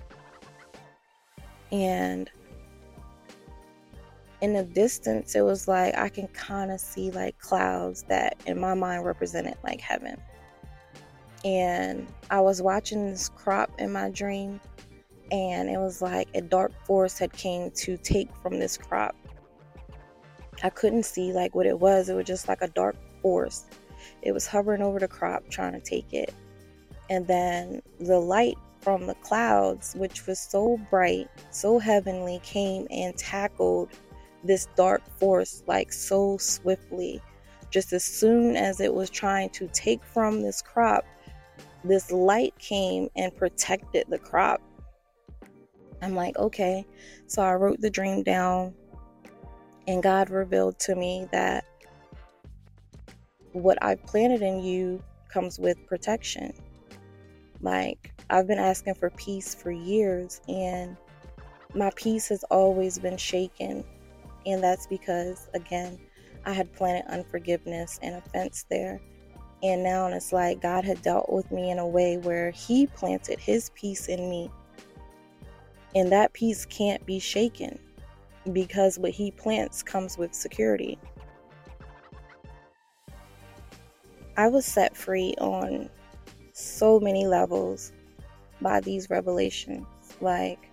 And 1.70 2.30
in 4.40 4.52
the 4.52 4.64
distance, 4.64 5.34
it 5.34 5.42
was 5.42 5.66
like 5.66 5.96
I 5.96 6.08
can 6.08 6.28
kind 6.28 6.70
of 6.70 6.80
see 6.80 7.10
like 7.10 7.38
clouds 7.38 8.04
that 8.08 8.36
in 8.46 8.60
my 8.60 8.74
mind 8.74 9.04
represented 9.04 9.56
like 9.64 9.80
heaven. 9.80 10.16
And 11.44 12.06
I 12.30 12.40
was 12.40 12.60
watching 12.60 13.10
this 13.10 13.28
crop 13.28 13.70
in 13.78 13.92
my 13.92 14.10
dream, 14.10 14.60
and 15.30 15.68
it 15.68 15.78
was 15.78 16.02
like 16.02 16.28
a 16.34 16.40
dark 16.40 16.72
force 16.84 17.18
had 17.18 17.32
came 17.32 17.70
to 17.72 17.96
take 17.96 18.34
from 18.42 18.58
this 18.58 18.76
crop. 18.76 19.14
I 20.62 20.70
couldn't 20.70 21.04
see 21.04 21.32
like 21.32 21.54
what 21.54 21.66
it 21.66 21.78
was. 21.78 22.08
It 22.08 22.14
was 22.14 22.26
just 22.26 22.48
like 22.48 22.62
a 22.62 22.68
dark 22.68 22.96
force. 23.22 23.66
It 24.22 24.32
was 24.32 24.46
hovering 24.46 24.82
over 24.82 24.98
the 24.98 25.08
crop 25.08 25.48
trying 25.50 25.72
to 25.72 25.80
take 25.80 26.12
it. 26.12 26.34
And 27.08 27.26
then 27.26 27.82
the 28.00 28.18
light 28.18 28.56
from 28.80 29.06
the 29.06 29.14
clouds, 29.16 29.94
which 29.94 30.26
was 30.26 30.38
so 30.38 30.78
bright, 30.90 31.28
so 31.50 31.78
heavenly, 31.78 32.40
came 32.42 32.86
and 32.90 33.16
tackled 33.16 33.90
this 34.46 34.68
dark 34.76 35.02
force 35.18 35.62
like 35.66 35.92
so 35.92 36.36
swiftly. 36.38 37.20
Just 37.70 37.92
as 37.92 38.04
soon 38.04 38.56
as 38.56 38.80
it 38.80 38.94
was 38.94 39.10
trying 39.10 39.50
to 39.50 39.68
take 39.68 40.02
from 40.04 40.40
this 40.40 40.62
crop, 40.62 41.04
this 41.84 42.10
light 42.10 42.56
came 42.58 43.08
and 43.16 43.36
protected 43.36 44.06
the 44.08 44.18
crop. 44.18 44.62
I'm 46.02 46.14
like, 46.14 46.36
okay. 46.38 46.86
So 47.26 47.42
I 47.42 47.54
wrote 47.54 47.80
the 47.80 47.90
dream 47.90 48.22
down, 48.22 48.74
and 49.88 50.02
God 50.02 50.30
revealed 50.30 50.78
to 50.80 50.94
me 50.94 51.28
that 51.32 51.64
what 53.52 53.82
I 53.82 53.94
planted 53.94 54.42
in 54.42 54.62
you 54.62 55.02
comes 55.28 55.58
with 55.58 55.84
protection. 55.86 56.52
Like, 57.60 58.12
I've 58.30 58.46
been 58.46 58.58
asking 58.58 58.94
for 58.94 59.10
peace 59.10 59.54
for 59.54 59.70
years, 59.70 60.40
and 60.48 60.96
my 61.74 61.90
peace 61.96 62.28
has 62.28 62.44
always 62.44 62.98
been 62.98 63.16
shaken 63.16 63.84
and 64.46 64.62
that's 64.62 64.86
because, 64.86 65.48
again, 65.54 65.98
I 66.44 66.52
had 66.52 66.72
planted 66.72 67.10
unforgiveness 67.10 67.98
and 68.02 68.14
offense 68.14 68.64
there. 68.70 69.00
And 69.62 69.82
now 69.82 70.06
it's 70.06 70.32
like 70.32 70.62
God 70.62 70.84
had 70.84 71.02
dealt 71.02 71.30
with 71.32 71.50
me 71.50 71.70
in 71.70 71.78
a 71.78 71.86
way 71.86 72.18
where 72.18 72.52
He 72.52 72.86
planted 72.86 73.40
His 73.40 73.70
peace 73.74 74.06
in 74.06 74.30
me. 74.30 74.50
And 75.94 76.12
that 76.12 76.32
peace 76.32 76.64
can't 76.66 77.04
be 77.04 77.18
shaken 77.18 77.78
because 78.52 78.98
what 78.98 79.10
He 79.10 79.32
plants 79.32 79.82
comes 79.82 80.16
with 80.16 80.34
security. 80.34 80.98
I 84.36 84.48
was 84.48 84.66
set 84.66 84.96
free 84.96 85.34
on 85.38 85.88
so 86.52 87.00
many 87.00 87.26
levels 87.26 87.92
by 88.60 88.80
these 88.80 89.10
revelations. 89.10 89.86
Like, 90.20 90.70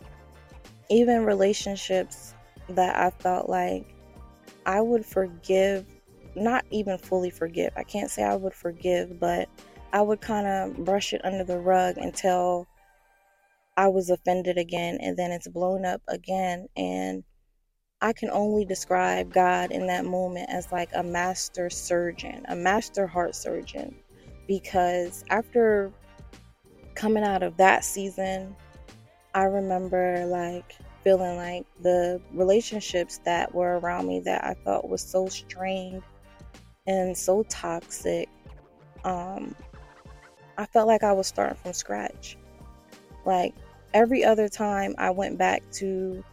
even 0.89 1.25
relationships 1.25 2.35
that 2.69 2.95
I 2.95 3.09
felt 3.09 3.49
like 3.49 3.85
I 4.65 4.81
would 4.81 5.05
forgive, 5.05 5.85
not 6.35 6.65
even 6.71 6.97
fully 6.97 7.29
forgive. 7.29 7.73
I 7.75 7.83
can't 7.83 8.09
say 8.09 8.23
I 8.23 8.35
would 8.35 8.53
forgive, 8.53 9.19
but 9.19 9.49
I 9.91 10.01
would 10.01 10.21
kind 10.21 10.47
of 10.47 10.85
brush 10.85 11.13
it 11.13 11.21
under 11.23 11.43
the 11.43 11.59
rug 11.59 11.97
until 11.97 12.67
I 13.75 13.87
was 13.87 14.09
offended 14.09 14.57
again 14.57 14.99
and 15.01 15.17
then 15.17 15.31
it's 15.31 15.47
blown 15.47 15.85
up 15.85 16.01
again. 16.07 16.67
And 16.75 17.23
I 18.01 18.13
can 18.13 18.29
only 18.31 18.65
describe 18.65 19.33
God 19.33 19.71
in 19.71 19.87
that 19.87 20.05
moment 20.05 20.49
as 20.49 20.71
like 20.71 20.89
a 20.93 21.03
master 21.03 21.69
surgeon, 21.69 22.45
a 22.49 22.55
master 22.55 23.07
heart 23.07 23.35
surgeon. 23.35 23.95
Because 24.47 25.23
after 25.29 25.91
coming 26.95 27.23
out 27.23 27.43
of 27.43 27.57
that 27.57 27.85
season, 27.85 28.55
I 29.33 29.43
remember 29.43 30.25
like 30.25 30.75
feeling 31.03 31.35
like 31.37 31.65
the 31.81 32.21
relationships 32.33 33.19
that 33.25 33.53
were 33.53 33.79
around 33.79 34.07
me 34.07 34.19
that 34.21 34.43
I 34.43 34.53
thought 34.63 34.89
was 34.89 35.01
so 35.01 35.27
strained 35.27 36.01
and 36.87 37.17
so 37.17 37.43
toxic. 37.49 38.29
Um, 39.03 39.55
I 40.57 40.65
felt 40.65 40.87
like 40.87 41.03
I 41.03 41.11
was 41.11 41.27
starting 41.27 41.57
from 41.57 41.73
scratch. 41.73 42.37
Like 43.25 43.53
every 43.93 44.23
other 44.23 44.47
time 44.47 44.95
I 44.97 45.09
went 45.09 45.37
back 45.37 45.61
to 45.73 46.23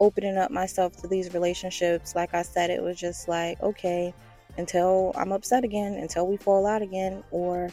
opening 0.00 0.36
up 0.36 0.50
myself 0.50 0.96
to 0.98 1.08
these 1.08 1.34
relationships, 1.34 2.14
like 2.14 2.34
I 2.34 2.42
said, 2.42 2.70
it 2.70 2.82
was 2.82 2.98
just 2.98 3.28
like, 3.28 3.60
okay, 3.62 4.14
until 4.58 5.12
I'm 5.16 5.32
upset 5.32 5.64
again, 5.64 5.94
until 5.94 6.26
we 6.26 6.36
fall 6.36 6.66
out 6.66 6.82
again, 6.82 7.22
or 7.30 7.70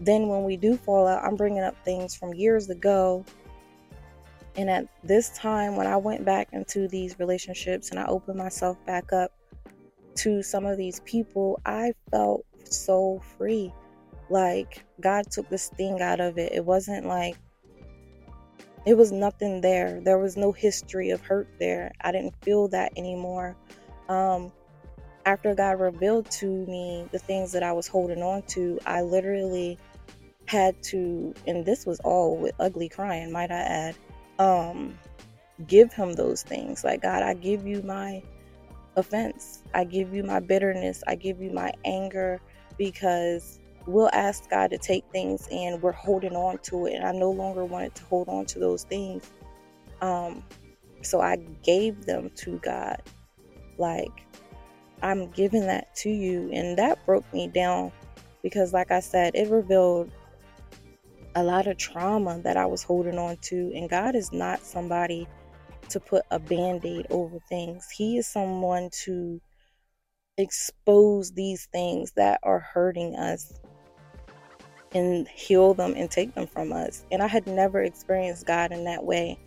then 0.00 0.28
when 0.28 0.44
we 0.44 0.56
do 0.56 0.76
fall 0.76 1.06
out, 1.06 1.24
I'm 1.24 1.36
bringing 1.36 1.62
up 1.62 1.76
things 1.84 2.14
from 2.14 2.34
years 2.34 2.70
ago 2.70 3.24
and 4.56 4.70
at 4.70 4.86
this 5.04 5.30
time, 5.30 5.76
when 5.76 5.86
I 5.86 5.96
went 5.96 6.24
back 6.24 6.48
into 6.52 6.88
these 6.88 7.18
relationships 7.18 7.90
and 7.90 7.98
I 7.98 8.06
opened 8.06 8.38
myself 8.38 8.78
back 8.86 9.12
up 9.12 9.30
to 10.16 10.42
some 10.42 10.64
of 10.64 10.78
these 10.78 11.00
people, 11.04 11.60
I 11.66 11.92
felt 12.10 12.44
so 12.64 13.20
free. 13.36 13.72
Like 14.30 14.84
God 15.00 15.30
took 15.30 15.48
the 15.50 15.58
sting 15.58 16.00
out 16.00 16.20
of 16.20 16.38
it. 16.38 16.52
It 16.52 16.64
wasn't 16.64 17.06
like 17.06 17.36
it 18.86 18.96
was 18.96 19.12
nothing 19.12 19.60
there. 19.60 20.00
There 20.00 20.18
was 20.18 20.36
no 20.36 20.52
history 20.52 21.10
of 21.10 21.20
hurt 21.20 21.48
there. 21.58 21.92
I 22.00 22.12
didn't 22.12 22.34
feel 22.42 22.68
that 22.68 22.92
anymore. 22.96 23.56
Um, 24.08 24.52
after 25.26 25.54
God 25.54 25.80
revealed 25.80 26.30
to 26.30 26.46
me 26.46 27.06
the 27.12 27.18
things 27.18 27.52
that 27.52 27.62
I 27.62 27.72
was 27.72 27.88
holding 27.88 28.22
on 28.22 28.42
to, 28.48 28.78
I 28.86 29.02
literally 29.02 29.76
had 30.46 30.80
to, 30.84 31.34
and 31.46 31.66
this 31.66 31.84
was 31.84 31.98
all 32.00 32.36
with 32.36 32.54
ugly 32.60 32.88
crying, 32.88 33.32
might 33.32 33.50
I 33.50 33.58
add 33.58 33.96
um 34.38 34.98
give 35.66 35.92
him 35.92 36.12
those 36.12 36.42
things. 36.42 36.84
Like 36.84 37.02
god 37.02 37.22
i 37.22 37.34
give 37.34 37.66
you 37.66 37.82
my 37.82 38.22
offense. 38.96 39.62
I 39.74 39.84
give 39.84 40.14
you 40.14 40.22
my 40.22 40.40
bitterness. 40.40 41.02
I 41.06 41.14
give 41.14 41.40
you 41.40 41.50
my 41.50 41.72
anger 41.84 42.40
because 42.78 43.60
we'll 43.86 44.10
ask 44.12 44.48
god 44.50 44.70
to 44.70 44.78
take 44.78 45.04
things 45.12 45.48
and 45.50 45.80
we're 45.80 45.92
holding 45.92 46.34
on 46.34 46.58
to 46.58 46.86
it. 46.86 46.94
And 46.94 47.04
i 47.04 47.12
no 47.12 47.30
longer 47.30 47.64
wanted 47.64 47.94
to 47.96 48.04
hold 48.04 48.28
on 48.28 48.46
to 48.46 48.58
those 48.58 48.84
things. 48.84 49.30
Um 50.00 50.42
so 51.02 51.20
i 51.20 51.36
gave 51.62 52.04
them 52.04 52.30
to 52.36 52.58
god. 52.58 53.02
Like 53.78 54.26
i'm 55.02 55.30
giving 55.30 55.66
that 55.66 55.94
to 55.96 56.10
you. 56.10 56.50
And 56.52 56.76
that 56.78 57.04
broke 57.06 57.30
me 57.32 57.48
down 57.48 57.92
because 58.42 58.72
like 58.72 58.90
i 58.90 59.00
said 59.00 59.34
it 59.34 59.48
revealed 59.50 60.10
a 61.36 61.44
lot 61.44 61.66
of 61.66 61.76
trauma 61.76 62.40
that 62.42 62.56
I 62.56 62.66
was 62.66 62.82
holding 62.82 63.18
on 63.18 63.36
to. 63.42 63.70
And 63.74 63.88
God 63.88 64.16
is 64.16 64.32
not 64.32 64.62
somebody 64.62 65.28
to 65.90 66.00
put 66.00 66.24
a 66.32 66.38
band 66.40 66.84
aid 66.84 67.06
over 67.10 67.38
things, 67.48 67.88
He 67.90 68.18
is 68.18 68.26
someone 68.26 68.90
to 69.04 69.40
expose 70.38 71.30
these 71.32 71.66
things 71.72 72.12
that 72.16 72.40
are 72.42 72.58
hurting 72.58 73.14
us 73.14 73.60
and 74.92 75.28
heal 75.28 75.74
them 75.74 75.94
and 75.96 76.10
take 76.10 76.34
them 76.34 76.46
from 76.46 76.72
us. 76.72 77.04
And 77.12 77.22
I 77.22 77.26
had 77.26 77.46
never 77.46 77.82
experienced 77.82 78.46
God 78.46 78.72
in 78.72 78.84
that 78.84 79.04
way. 79.04 79.38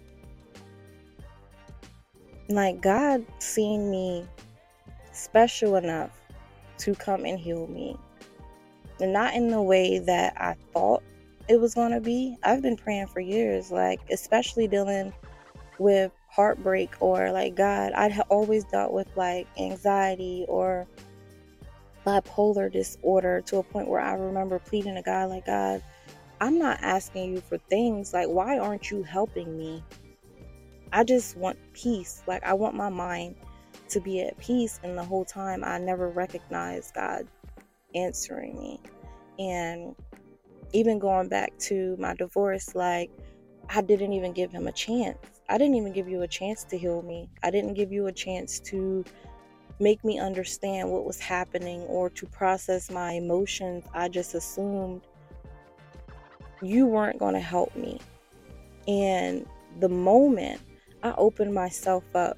Like, 2.48 2.82
God 2.82 3.26
seeing 3.40 3.92
me 3.92 4.26
special 5.12 5.76
enough 5.76 6.12
to 6.80 6.96
come 6.96 7.26
and 7.26 7.40
heal 7.40 7.68
me. 7.68 7.98
And 9.00 9.14
not 9.14 9.34
in 9.34 9.50
the 9.50 9.62
way 9.62 10.00
that 10.00 10.34
I 10.38 10.56
thought 10.74 11.04
it 11.50 11.60
was 11.60 11.74
going 11.74 11.92
to 11.92 12.00
be. 12.00 12.38
I've 12.44 12.62
been 12.62 12.78
praying 12.78 13.08
for 13.08 13.20
years, 13.20 13.72
like, 13.72 14.00
especially 14.12 14.68
dealing 14.68 15.12
with 15.80 16.12
heartbreak 16.30 16.94
or 17.00 17.32
like 17.32 17.56
God. 17.56 17.92
I'd 17.94 18.18
always 18.30 18.64
dealt 18.66 18.94
with 18.94 19.08
like 19.16 19.48
anxiety 19.58 20.46
or 20.48 20.88
bipolar 22.06 22.72
disorder 22.72 23.42
to 23.48 23.58
a 23.58 23.64
point 23.64 23.88
where 23.88 24.00
I 24.00 24.14
remember 24.14 24.60
pleading 24.60 24.96
to 24.96 25.02
God, 25.02 25.30
like, 25.30 25.48
God, 25.48 25.82
I'm 26.40 26.60
not 26.60 26.80
asking 26.82 27.34
you 27.34 27.42
for 27.42 27.58
things. 27.58 28.14
Like, 28.14 28.28
why 28.28 28.60
aren't 28.60 28.92
you 28.92 29.02
helping 29.02 29.58
me? 29.58 29.84
I 30.94 31.04
just 31.04 31.36
want 31.36 31.58
peace. 31.74 32.24
Like, 32.28 32.44
I 32.44 32.54
want 32.54 32.76
my 32.76 32.90
mind 32.90 33.36
to 33.90 34.00
be 34.00 34.22
at 34.22 34.38
peace. 34.38 34.80
And 34.84 34.98
the 34.98 35.04
whole 35.04 35.26
time, 35.26 35.64
I 35.64 35.80
never 35.80 36.10
recognized 36.10 36.94
God 36.94 37.28
answering 37.96 38.58
me. 38.60 38.80
And 39.40 39.96
even 40.74 41.00
going 41.00 41.30
back 41.30 41.58
to 41.60 41.96
my 42.00 42.14
divorce, 42.16 42.76
like, 42.76 43.10
I 43.70 43.82
didn't 43.82 44.14
even 44.14 44.34
give 44.34 44.52
him 44.52 44.68
a 44.68 44.72
chance. 44.72 45.18
I 45.48 45.58
didn't 45.58 45.76
even 45.76 45.94
give 45.94 46.08
you 46.08 46.22
a 46.22 46.28
chance 46.28 46.64
to 46.66 46.78
heal 46.78 47.02
me. 47.02 47.30
I 47.44 47.52
didn't 47.52 47.74
give 47.74 47.92
you 47.92 48.08
a 48.08 48.12
chance 48.12 48.60
to 48.62 49.04
make 49.80 50.04
me 50.04 50.20
understand 50.20 50.90
what 50.90 51.06
was 51.06 51.20
happening 51.20 51.82
or 51.82 52.10
to 52.10 52.26
process 52.28 52.92
my 52.92 53.14
emotions. 53.14 53.86
I 53.94 54.10
just 54.10 54.36
assumed 54.36 55.02
you 56.62 56.86
weren't 56.86 57.20
going 57.20 57.34
to 57.34 57.40
help 57.40 57.76
me. 57.76 58.00
And 58.88 59.46
the 59.80 59.90
moment 59.90 60.62
I 61.04 61.14
opened 61.18 61.54
myself 61.54 62.04
up 62.14 62.38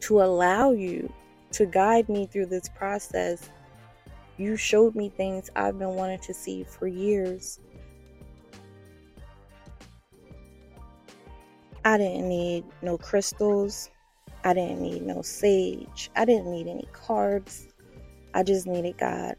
to 0.00 0.22
allow 0.22 0.72
you 0.72 1.12
to 1.52 1.66
guide 1.66 2.08
me 2.08 2.26
through 2.26 2.46
this 2.46 2.68
process, 2.68 3.48
you 4.38 4.56
showed 4.56 4.94
me 4.94 5.08
things 5.08 5.50
I've 5.56 5.78
been 5.78 5.96
wanting 5.96 6.20
to 6.20 6.32
see 6.32 6.64
for 6.64 6.86
years. 6.86 7.58
I 11.84 11.98
didn't 11.98 12.28
need 12.28 12.64
no 12.82 12.96
crystals. 12.96 13.90
I 14.44 14.54
didn't 14.54 14.80
need 14.80 15.02
no 15.02 15.22
sage. 15.22 16.10
I 16.14 16.24
didn't 16.24 16.50
need 16.50 16.68
any 16.68 16.88
carbs. 16.92 17.66
I 18.34 18.44
just 18.44 18.66
needed 18.66 18.96
God. 18.98 19.36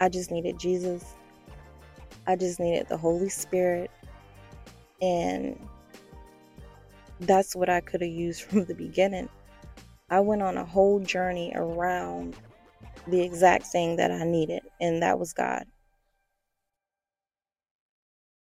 I 0.00 0.08
just 0.08 0.30
needed 0.30 0.58
Jesus. 0.58 1.04
I 2.26 2.36
just 2.36 2.58
needed 2.60 2.88
the 2.88 2.96
Holy 2.96 3.28
Spirit. 3.28 3.90
And 5.02 5.58
that's 7.20 7.54
what 7.54 7.68
I 7.68 7.80
could 7.80 8.00
have 8.00 8.10
used 8.10 8.42
from 8.48 8.64
the 8.64 8.74
beginning. 8.74 9.28
I 10.08 10.20
went 10.20 10.42
on 10.42 10.56
a 10.56 10.64
whole 10.64 11.00
journey 11.00 11.52
around 11.54 12.36
the 13.06 13.22
exact 13.22 13.66
thing 13.66 13.96
that 13.96 14.10
I 14.10 14.24
needed, 14.24 14.62
and 14.80 15.02
that 15.02 15.18
was 15.18 15.32
God. 15.32 15.66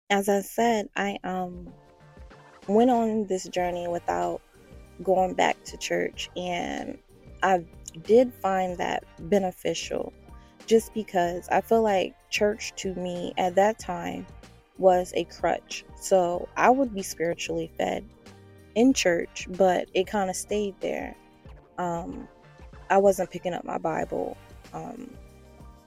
As 0.09 0.29
I 0.29 0.41
said, 0.41 0.89
I 0.95 1.17
um 1.24 1.74
went 2.67 2.89
on 2.89 3.27
this 3.27 3.47
journey 3.47 3.88
without 3.88 4.41
going 5.03 5.33
back 5.33 5.63
to 5.65 5.77
church, 5.77 6.29
and 6.35 6.97
I 7.43 7.63
did 8.03 8.33
find 8.33 8.77
that 8.77 9.03
beneficial 9.29 10.13
just 10.65 10.93
because 10.93 11.47
I 11.50 11.62
feel 11.62 11.81
like 11.81 12.15
church 12.29 12.74
to 12.77 12.93
me 12.95 13.33
at 13.38 13.55
that 13.55 13.79
time 13.79 14.25
was 14.77 15.13
a 15.15 15.24
crutch. 15.25 15.85
So 16.00 16.47
I 16.57 16.69
would 16.69 16.93
be 16.93 17.03
spiritually 17.03 17.71
fed 17.77 18.05
in 18.75 18.93
church, 18.93 19.47
but 19.51 19.88
it 19.93 20.07
kind 20.07 20.29
of 20.29 20.35
stayed 20.35 20.75
there. 20.81 21.15
Um, 21.77 22.27
I 22.89 22.97
wasn't 22.97 23.31
picking 23.31 23.53
up 23.53 23.63
my 23.63 23.77
Bible. 23.77 24.38
Um, 24.75 25.10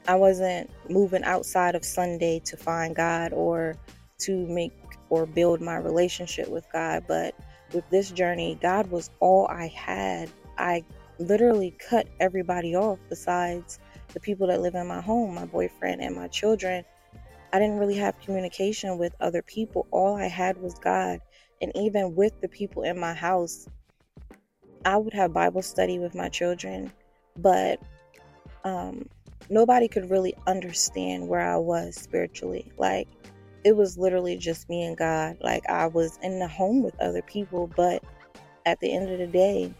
I 0.08 0.14
wasn't 0.14 0.70
moving 0.88 1.22
outside 1.22 1.74
of 1.74 1.84
Sunday 1.84 2.40
to 2.46 2.56
find 2.56 2.96
God 2.96 3.32
or 3.34 3.76
to 4.20 4.46
make 4.46 4.72
or 5.10 5.26
build 5.26 5.60
my 5.60 5.76
relationship 5.76 6.48
with 6.48 6.66
God. 6.72 7.04
But 7.06 7.34
with 7.74 7.88
this 7.90 8.10
journey, 8.10 8.58
God 8.60 8.90
was 8.90 9.10
all 9.20 9.46
I 9.48 9.66
had. 9.68 10.30
I 10.56 10.84
literally 11.18 11.76
cut 11.90 12.08
everybody 12.20 12.74
off 12.74 12.98
besides 13.10 13.78
the 14.14 14.20
people 14.20 14.46
that 14.46 14.62
live 14.62 14.74
in 14.74 14.86
my 14.86 15.02
home, 15.02 15.34
my 15.34 15.44
boyfriend, 15.44 16.00
and 16.00 16.16
my 16.16 16.28
children. 16.28 16.84
I 17.52 17.58
didn't 17.58 17.78
really 17.78 17.96
have 17.96 18.18
communication 18.20 18.96
with 18.96 19.14
other 19.20 19.42
people. 19.42 19.86
All 19.90 20.16
I 20.16 20.26
had 20.26 20.56
was 20.60 20.74
God. 20.78 21.20
And 21.60 21.70
even 21.74 22.14
with 22.14 22.40
the 22.40 22.48
people 22.48 22.82
in 22.82 22.98
my 22.98 23.12
house, 23.12 23.66
I 24.84 24.96
would 24.96 25.12
have 25.12 25.34
Bible 25.34 25.62
study 25.62 25.98
with 25.98 26.14
my 26.14 26.28
children, 26.30 26.92
but 27.36 27.78
um, 28.64 29.08
nobody 29.50 29.88
could 29.88 30.10
really 30.10 30.34
understand 30.46 31.28
where 31.28 31.40
I 31.40 31.56
was 31.56 31.96
spiritually. 31.96 32.70
Like, 32.76 33.08
it 33.64 33.76
was 33.76 33.98
literally 33.98 34.36
just 34.36 34.68
me 34.68 34.84
and 34.84 34.96
God. 34.96 35.38
Like, 35.40 35.68
I 35.68 35.86
was 35.86 36.18
in 36.22 36.38
the 36.38 36.48
home 36.48 36.82
with 36.82 36.98
other 37.00 37.22
people, 37.22 37.70
but 37.76 38.02
at 38.66 38.80
the 38.80 38.94
end 38.94 39.10
of 39.10 39.18
the 39.18 39.26
day, 39.26 39.72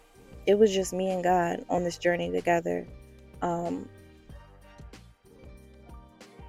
it 0.47 0.59
was 0.59 0.73
just 0.73 0.93
me 0.93 1.11
and 1.11 1.23
God 1.23 1.65
on 1.69 1.85
this 1.85 1.99
journey 1.99 2.31
together. 2.31 2.87
Um, 3.43 3.89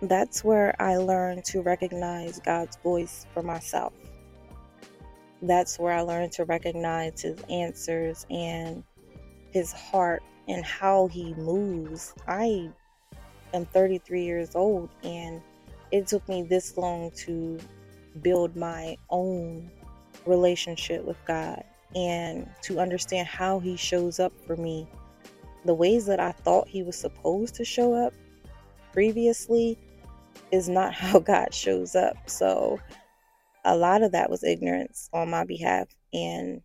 that's 0.01 0.43
where 0.43 0.73
I 0.81 0.97
learned 0.97 1.43
to 1.45 1.61
recognize 1.61 2.39
God's 2.39 2.77
voice 2.77 3.25
for 3.33 3.43
myself. 3.43 3.93
That's 5.41 5.77
where 5.77 5.93
I 5.93 6.01
learned 6.01 6.31
to 6.33 6.45
recognize 6.45 7.21
His 7.21 7.39
answers 7.49 8.25
and 8.29 8.83
His 9.51 9.73
heart 9.73 10.23
and 10.49 10.65
how 10.65 11.07
He 11.07 11.33
moves. 11.35 12.13
I 12.27 12.69
am 13.53 13.65
33 13.67 14.23
years 14.23 14.55
old 14.55 14.89
and 15.03 15.41
it 15.91 16.07
took 16.07 16.27
me 16.27 16.43
this 16.43 16.75
long 16.77 17.11
to 17.11 17.59
build 18.21 18.55
my 18.55 18.97
own 19.09 19.71
relationship 20.25 21.05
with 21.05 21.17
God 21.25 21.63
and 21.95 22.49
to 22.63 22.79
understand 22.79 23.27
how 23.27 23.59
He 23.59 23.77
shows 23.77 24.19
up 24.19 24.33
for 24.45 24.57
me. 24.57 24.87
The 25.65 25.73
ways 25.73 26.05
that 26.07 26.19
I 26.19 26.31
thought 26.31 26.67
He 26.67 26.83
was 26.83 26.97
supposed 26.97 27.55
to 27.55 27.63
show 27.63 27.93
up 27.93 28.13
previously 28.91 29.77
is 30.51 30.67
not 30.67 30.93
how 30.95 31.19
God 31.19 31.53
shows 31.53 31.95
up. 31.95 32.17
So 32.27 32.79
a 33.65 33.75
lot 33.75 34.01
of 34.01 34.13
that 34.13 34.29
was 34.29 34.43
ignorance 34.43 35.09
on 35.13 35.29
my 35.29 35.43
behalf 35.43 35.87
and 36.13 36.61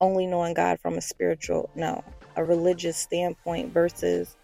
only 0.00 0.26
knowing 0.26 0.54
God 0.54 0.80
from 0.80 0.98
a 0.98 1.00
spiritual, 1.00 1.70
no, 1.74 2.04
a 2.36 2.44
religious 2.44 2.96
standpoint 2.96 3.72
versus 3.72 4.36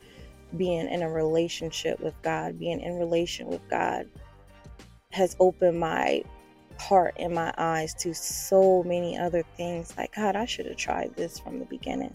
being 0.57 0.89
in 0.89 1.03
a 1.03 1.11
relationship 1.11 2.01
with 2.01 2.15
God, 2.23 2.59
being 2.59 2.81
in 2.81 2.99
relation 2.99 3.49
with 3.49 3.61
God 3.69 4.09
has 5.11 5.37
opened 5.41 5.79
my 5.79 6.23
heart 6.79 7.15
and 7.19 7.35
my 7.35 7.53
eyes 7.59 7.95
to 7.95 8.15
so 8.15 8.83
many 8.85 9.19
other 9.19 9.43
things. 9.57 9.95
Like, 9.97 10.15
God, 10.15 10.37
I 10.37 10.45
should 10.45 10.67
have 10.67 10.77
tried 10.77 11.15
this 11.17 11.39
from 11.39 11.59
the 11.59 11.65
beginning. 11.67 12.15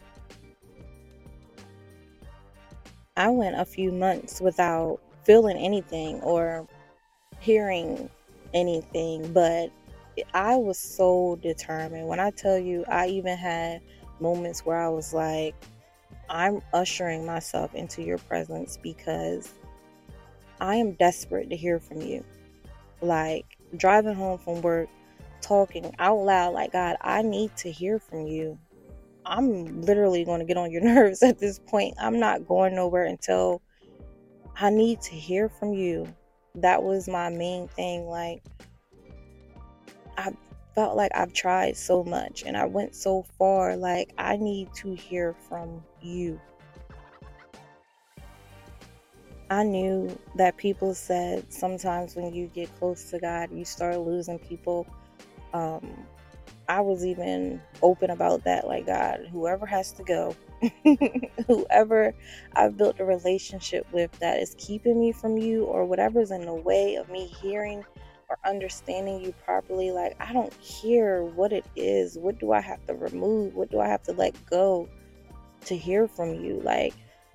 I 3.15 3.29
went 3.29 3.59
a 3.59 3.65
few 3.65 3.91
months 3.91 4.41
without 4.41 4.99
feeling 5.23 5.57
anything 5.57 6.19
or 6.21 6.67
hearing 7.39 8.09
anything, 8.53 9.31
but 9.33 9.71
I 10.33 10.55
was 10.55 10.79
so 10.79 11.38
determined. 11.41 12.07
When 12.07 12.19
I 12.19 12.31
tell 12.31 12.57
you, 12.57 12.86
I 12.88 13.07
even 13.07 13.38
had 13.38 13.81
moments 14.19 14.65
where 14.65 14.78
I 14.78 14.89
was 14.89 15.13
like, 15.13 15.56
I'm 16.30 16.62
ushering 16.73 17.26
myself 17.26 17.76
into 17.76 18.02
your 18.02 18.17
presence 18.17 18.78
because 18.82 19.54
I 20.60 20.76
am 20.76 20.93
desperate 20.93 21.49
to 21.49 21.56
hear 21.56 21.80
from 21.80 22.02
you. 22.02 22.23
Like 23.02 23.45
driving 23.76 24.15
home 24.15 24.38
from 24.38 24.62
work, 24.62 24.89
talking 25.41 25.93
out 25.99 26.19
loud, 26.19 26.54
like, 26.54 26.71
God, 26.71 26.95
I 27.02 27.21
need 27.21 27.56
to 27.58 27.71
hear 27.71 27.99
from 27.99 28.28
you. 28.28 28.58
I'm 29.26 29.82
literally 29.82 30.26
going 30.26 30.39
to 30.39 30.45
get 30.45 30.58
on 30.58 30.71
your 30.71 30.82
nerves 30.84 31.23
at 31.23 31.39
this 31.39 31.60
point. 31.60 31.95
I'm 31.99 32.19
not 32.19 32.47
going 32.47 32.76
nowhere 32.76 33.06
until 33.06 33.62
I 34.56 34.69
need 34.69 35.02
to 35.02 35.15
hear 35.15 35.49
from 35.49 35.73
you. 35.73 36.08
That 36.56 36.84
was 36.84 37.08
my 37.08 37.30
main 37.30 37.67
thing. 37.67 38.06
Like, 38.06 38.43
I 40.17 40.32
felt 40.75 40.95
like 40.95 41.12
I've 41.13 41.33
tried 41.33 41.77
so 41.77 42.03
much 42.03 42.43
and 42.45 42.57
I 42.57 42.65
went 42.65 42.95
so 42.95 43.23
far. 43.38 43.75
Like, 43.75 44.12
I 44.17 44.38
need 44.38 44.73
to 44.75 44.93
hear 44.95 45.36
from 45.47 45.83
you. 46.01 46.39
I 49.49 49.63
knew 49.63 50.17
that 50.36 50.57
people 50.57 50.95
said 50.95 51.51
sometimes 51.53 52.15
when 52.15 52.33
you 52.33 52.47
get 52.47 52.73
close 52.79 53.12
to 53.12 53.19
God, 53.19 53.51
you 53.51 53.65
start 53.65 53.99
losing 53.99 54.39
people. 54.39 54.88
Um, 55.53 56.05
I 56.67 56.81
was 56.81 57.05
even 57.05 57.62
open 57.81 58.09
about 58.09 58.43
that. 58.45 58.65
Like, 58.65 58.88
God, 58.88 59.27
whoever 59.31 59.65
has 59.65 59.91
to 59.93 60.03
go, 60.03 60.36
whoever 61.47 62.15
I've 62.55 62.77
built 62.77 62.99
a 62.99 63.05
relationship 63.05 63.86
with 63.91 64.12
that 64.19 64.39
is 64.39 64.55
keeping 64.57 64.99
me 64.99 65.12
from 65.12 65.38
you 65.38 65.65
or 65.65 65.86
whatever's 65.86 66.31
in 66.31 66.45
the 66.45 66.53
way 66.53 66.95
of 66.95 67.09
me 67.09 67.27
hearing 67.27 67.83
or 68.34 68.50
understanding 68.50 69.22
you 69.22 69.34
properly, 69.46 69.91
like, 69.91 70.15
I 70.19 70.34
don't 70.34 70.54
care 70.62 71.24
what 71.24 71.54
it 71.54 71.65
is. 71.76 72.17
What 72.17 72.39
do 72.39 72.52
I 72.52 72.62
have 72.62 72.84
to 72.88 72.93
remove? 72.93 73.54
What 73.56 73.69
do 73.69 73.80
I 73.80 73.88
have 73.88 74.04
to 74.04 74.13
let 74.13 74.34
go 74.50 74.89
to 75.65 75.78
hear 75.78 76.08
from 76.08 76.34
you? 76.34 76.60
Like, 76.63 76.93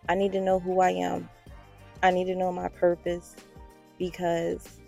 I 0.08 0.14
need 0.14 0.32
to 0.32 0.40
know 0.40 0.58
who 0.58 0.80
I 0.80 0.90
am. 0.90 1.28
I 2.02 2.10
need 2.10 2.26
to 2.26 2.34
know 2.34 2.52
my 2.52 2.68
purpose 2.68 3.36
because 3.98 4.80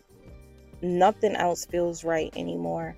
nothing 0.82 1.36
else 1.36 1.66
feels 1.66 2.04
right 2.04 2.32
anymore. 2.36 2.96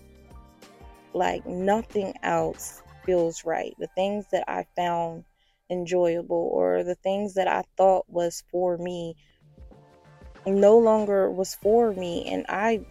Like 1.14 1.46
nothing 1.46 2.14
else 2.22 2.82
feels 3.04 3.44
right. 3.44 3.74
The 3.78 3.88
things 3.88 4.26
that 4.32 4.44
I 4.48 4.66
found 4.76 5.24
enjoyable 5.70 6.50
or 6.52 6.84
the 6.84 6.94
things 6.94 7.34
that 7.34 7.48
I 7.48 7.64
thought 7.76 8.04
was 8.08 8.44
for 8.50 8.76
me 8.78 9.16
no 10.46 10.78
longer 10.78 11.30
was 11.30 11.54
for 11.54 11.92
me 11.92 12.26
and 12.26 12.44
I 12.48 12.84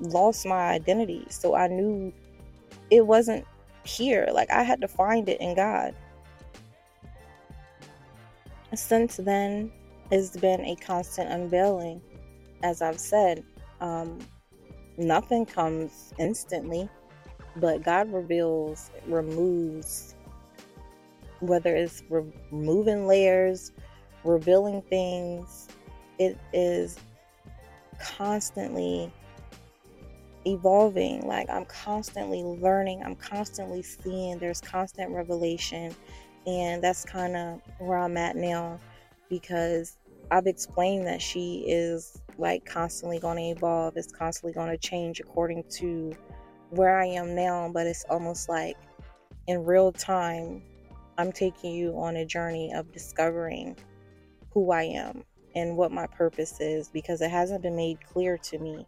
lost 0.00 0.46
my 0.46 0.70
identity. 0.70 1.26
So 1.30 1.54
I 1.54 1.68
knew 1.68 2.12
it 2.90 3.06
wasn't 3.06 3.46
here. 3.84 4.28
Like 4.32 4.50
I 4.50 4.62
had 4.62 4.80
to 4.80 4.88
find 4.88 5.28
it 5.28 5.40
in 5.40 5.54
God. 5.54 5.94
Since 8.74 9.16
then, 9.18 9.70
it's 10.10 10.36
been 10.36 10.64
a 10.64 10.76
constant 10.76 11.30
unveiling. 11.30 12.00
As 12.62 12.82
I've 12.82 12.98
said, 12.98 13.44
um, 13.80 14.18
nothing 14.96 15.46
comes 15.46 16.12
instantly, 16.18 16.88
but 17.56 17.82
God 17.82 18.12
reveals, 18.12 18.90
removes, 19.06 20.14
whether 21.40 21.74
it's 21.74 22.02
removing 22.08 23.06
layers, 23.06 23.72
revealing 24.24 24.82
things, 24.82 25.68
it 26.18 26.38
is 26.52 26.98
constantly 28.00 29.12
evolving. 30.46 31.26
Like 31.26 31.48
I'm 31.50 31.64
constantly 31.66 32.42
learning, 32.42 33.02
I'm 33.04 33.16
constantly 33.16 33.82
seeing, 33.82 34.38
there's 34.38 34.60
constant 34.60 35.10
revelation. 35.10 35.94
And 36.46 36.82
that's 36.82 37.04
kind 37.04 37.36
of 37.36 37.60
where 37.78 37.98
I'm 37.98 38.16
at 38.16 38.36
now 38.36 38.78
because 39.30 39.96
I've 40.30 40.46
explained 40.46 41.06
that 41.06 41.22
she 41.22 41.64
is 41.66 42.20
like 42.38 42.64
constantly 42.64 43.18
going 43.18 43.36
to 43.36 43.58
evolve, 43.58 43.96
it's 43.96 44.12
constantly 44.12 44.52
going 44.52 44.70
to 44.70 44.78
change 44.78 45.20
according 45.20 45.64
to 45.76 46.12
where 46.70 46.98
I 46.98 47.06
am 47.06 47.34
now. 47.34 47.70
But 47.72 47.86
it's 47.86 48.04
almost 48.10 48.48
like 48.48 48.76
in 49.46 49.64
real 49.64 49.92
time, 49.92 50.62
I'm 51.16 51.32
taking 51.32 51.72
you 51.72 51.92
on 51.98 52.16
a 52.16 52.24
journey 52.24 52.72
of 52.74 52.92
discovering 52.92 53.76
who 54.52 54.72
I 54.72 54.84
am 54.84 55.24
and 55.54 55.76
what 55.76 55.92
my 55.92 56.06
purpose 56.06 56.60
is 56.60 56.88
because 56.88 57.20
it 57.20 57.30
hasn't 57.30 57.62
been 57.62 57.76
made 57.76 57.98
clear 58.04 58.36
to 58.38 58.58
me. 58.58 58.86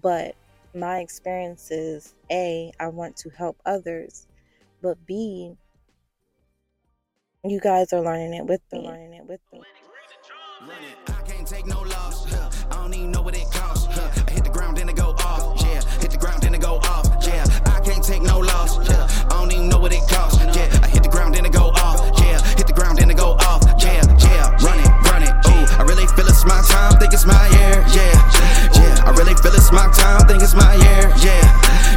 But 0.00 0.34
my 0.76 0.98
experience 0.98 1.70
is 1.70 2.14
A, 2.30 2.70
I 2.78 2.88
want 2.88 3.16
to 3.18 3.30
help 3.30 3.60
others, 3.64 4.26
but 4.82 4.98
B, 5.06 5.54
you 7.44 7.60
guys 7.60 7.92
are 7.92 8.02
learning 8.02 8.34
it 8.34 8.44
with 8.44 8.60
me. 8.72 8.86
Learning 8.86 9.14
it 9.14 9.26
with 9.26 9.40
me. 9.52 9.62
I 11.08 11.12
can't 11.22 11.46
take 11.46 11.66
no 11.66 11.80
loss. 11.80 12.32
I 12.34 12.74
don't 12.74 12.94
even 12.94 13.10
know 13.10 13.22
what 13.22 13.36
it 13.36 13.46
costs. 13.50 13.86
I 13.88 14.30
hit 14.30 14.44
the 14.44 14.50
ground, 14.50 14.76
then 14.76 14.88
it 14.88 14.96
go 14.96 15.10
off. 15.18 15.60
Yeah, 15.62 15.80
hit 16.00 16.10
the 16.10 16.18
ground, 16.18 16.42
then 16.42 16.54
it 16.54 16.60
go 16.60 16.76
off. 16.76 17.06
Yeah, 17.26 17.44
I 17.66 17.80
can't 17.80 18.04
take 18.04 18.22
no 18.22 18.40
loss. 18.40 18.78
I 18.90 19.28
don't 19.28 19.52
even 19.52 19.68
know 19.68 19.78
what 19.78 19.92
it 19.92 20.02
costs. 20.08 20.44
Yeah, 20.56 20.68
I 20.82 20.88
hit 20.88 21.02
the 21.02 21.08
ground, 21.08 21.34
then 21.34 21.46
it 21.46 21.52
go 21.52 21.70
off. 21.74 22.00
Yeah, 22.20 22.40
hit 22.56 22.66
the 22.66 22.72
ground, 22.72 22.98
then 22.98 23.10
it 23.10 23.16
go 23.16 23.32
off. 23.32 23.62
Yeah, 23.82 24.02
yeah, 24.18 24.50
run 24.64 24.80
it, 24.80 24.90
run 25.08 25.22
it. 25.22 25.30
Ooh, 25.46 25.66
I 25.78 25.84
really 25.86 26.06
feel 26.08 26.26
it's 26.26 26.44
my 26.44 26.60
time, 26.68 26.98
think 26.98 27.12
it's 27.12 27.24
my 27.24 27.46
year. 27.48 27.84
Yeah, 27.94 28.75
I 29.06 29.10
really 29.10 29.34
feel 29.34 29.54
it's 29.54 29.70
my 29.70 29.86
time, 29.92 30.26
think 30.26 30.42
it's 30.42 30.54
my 30.54 30.74
year, 30.74 31.12
yeah, 31.22 31.46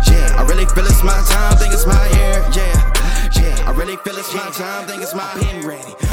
yeah. 0.05 0.35
I 0.37 0.45
really 0.47 0.65
feel 0.65 0.85
it's 0.85 1.03
my 1.03 1.19
time, 1.25 1.57
think 1.57 1.73
it's 1.73 1.87
my 1.87 2.05
year, 2.13 2.45
yeah, 2.53 2.77
yeah. 3.33 3.67
I 3.67 3.71
really 3.75 3.97
feel 3.97 4.15
it's 4.15 4.31
my 4.33 4.49
time, 4.51 4.87
think 4.87 5.01
it's 5.01 5.15
my 5.15 5.25
pen 5.41 5.65
ready. 5.65 5.99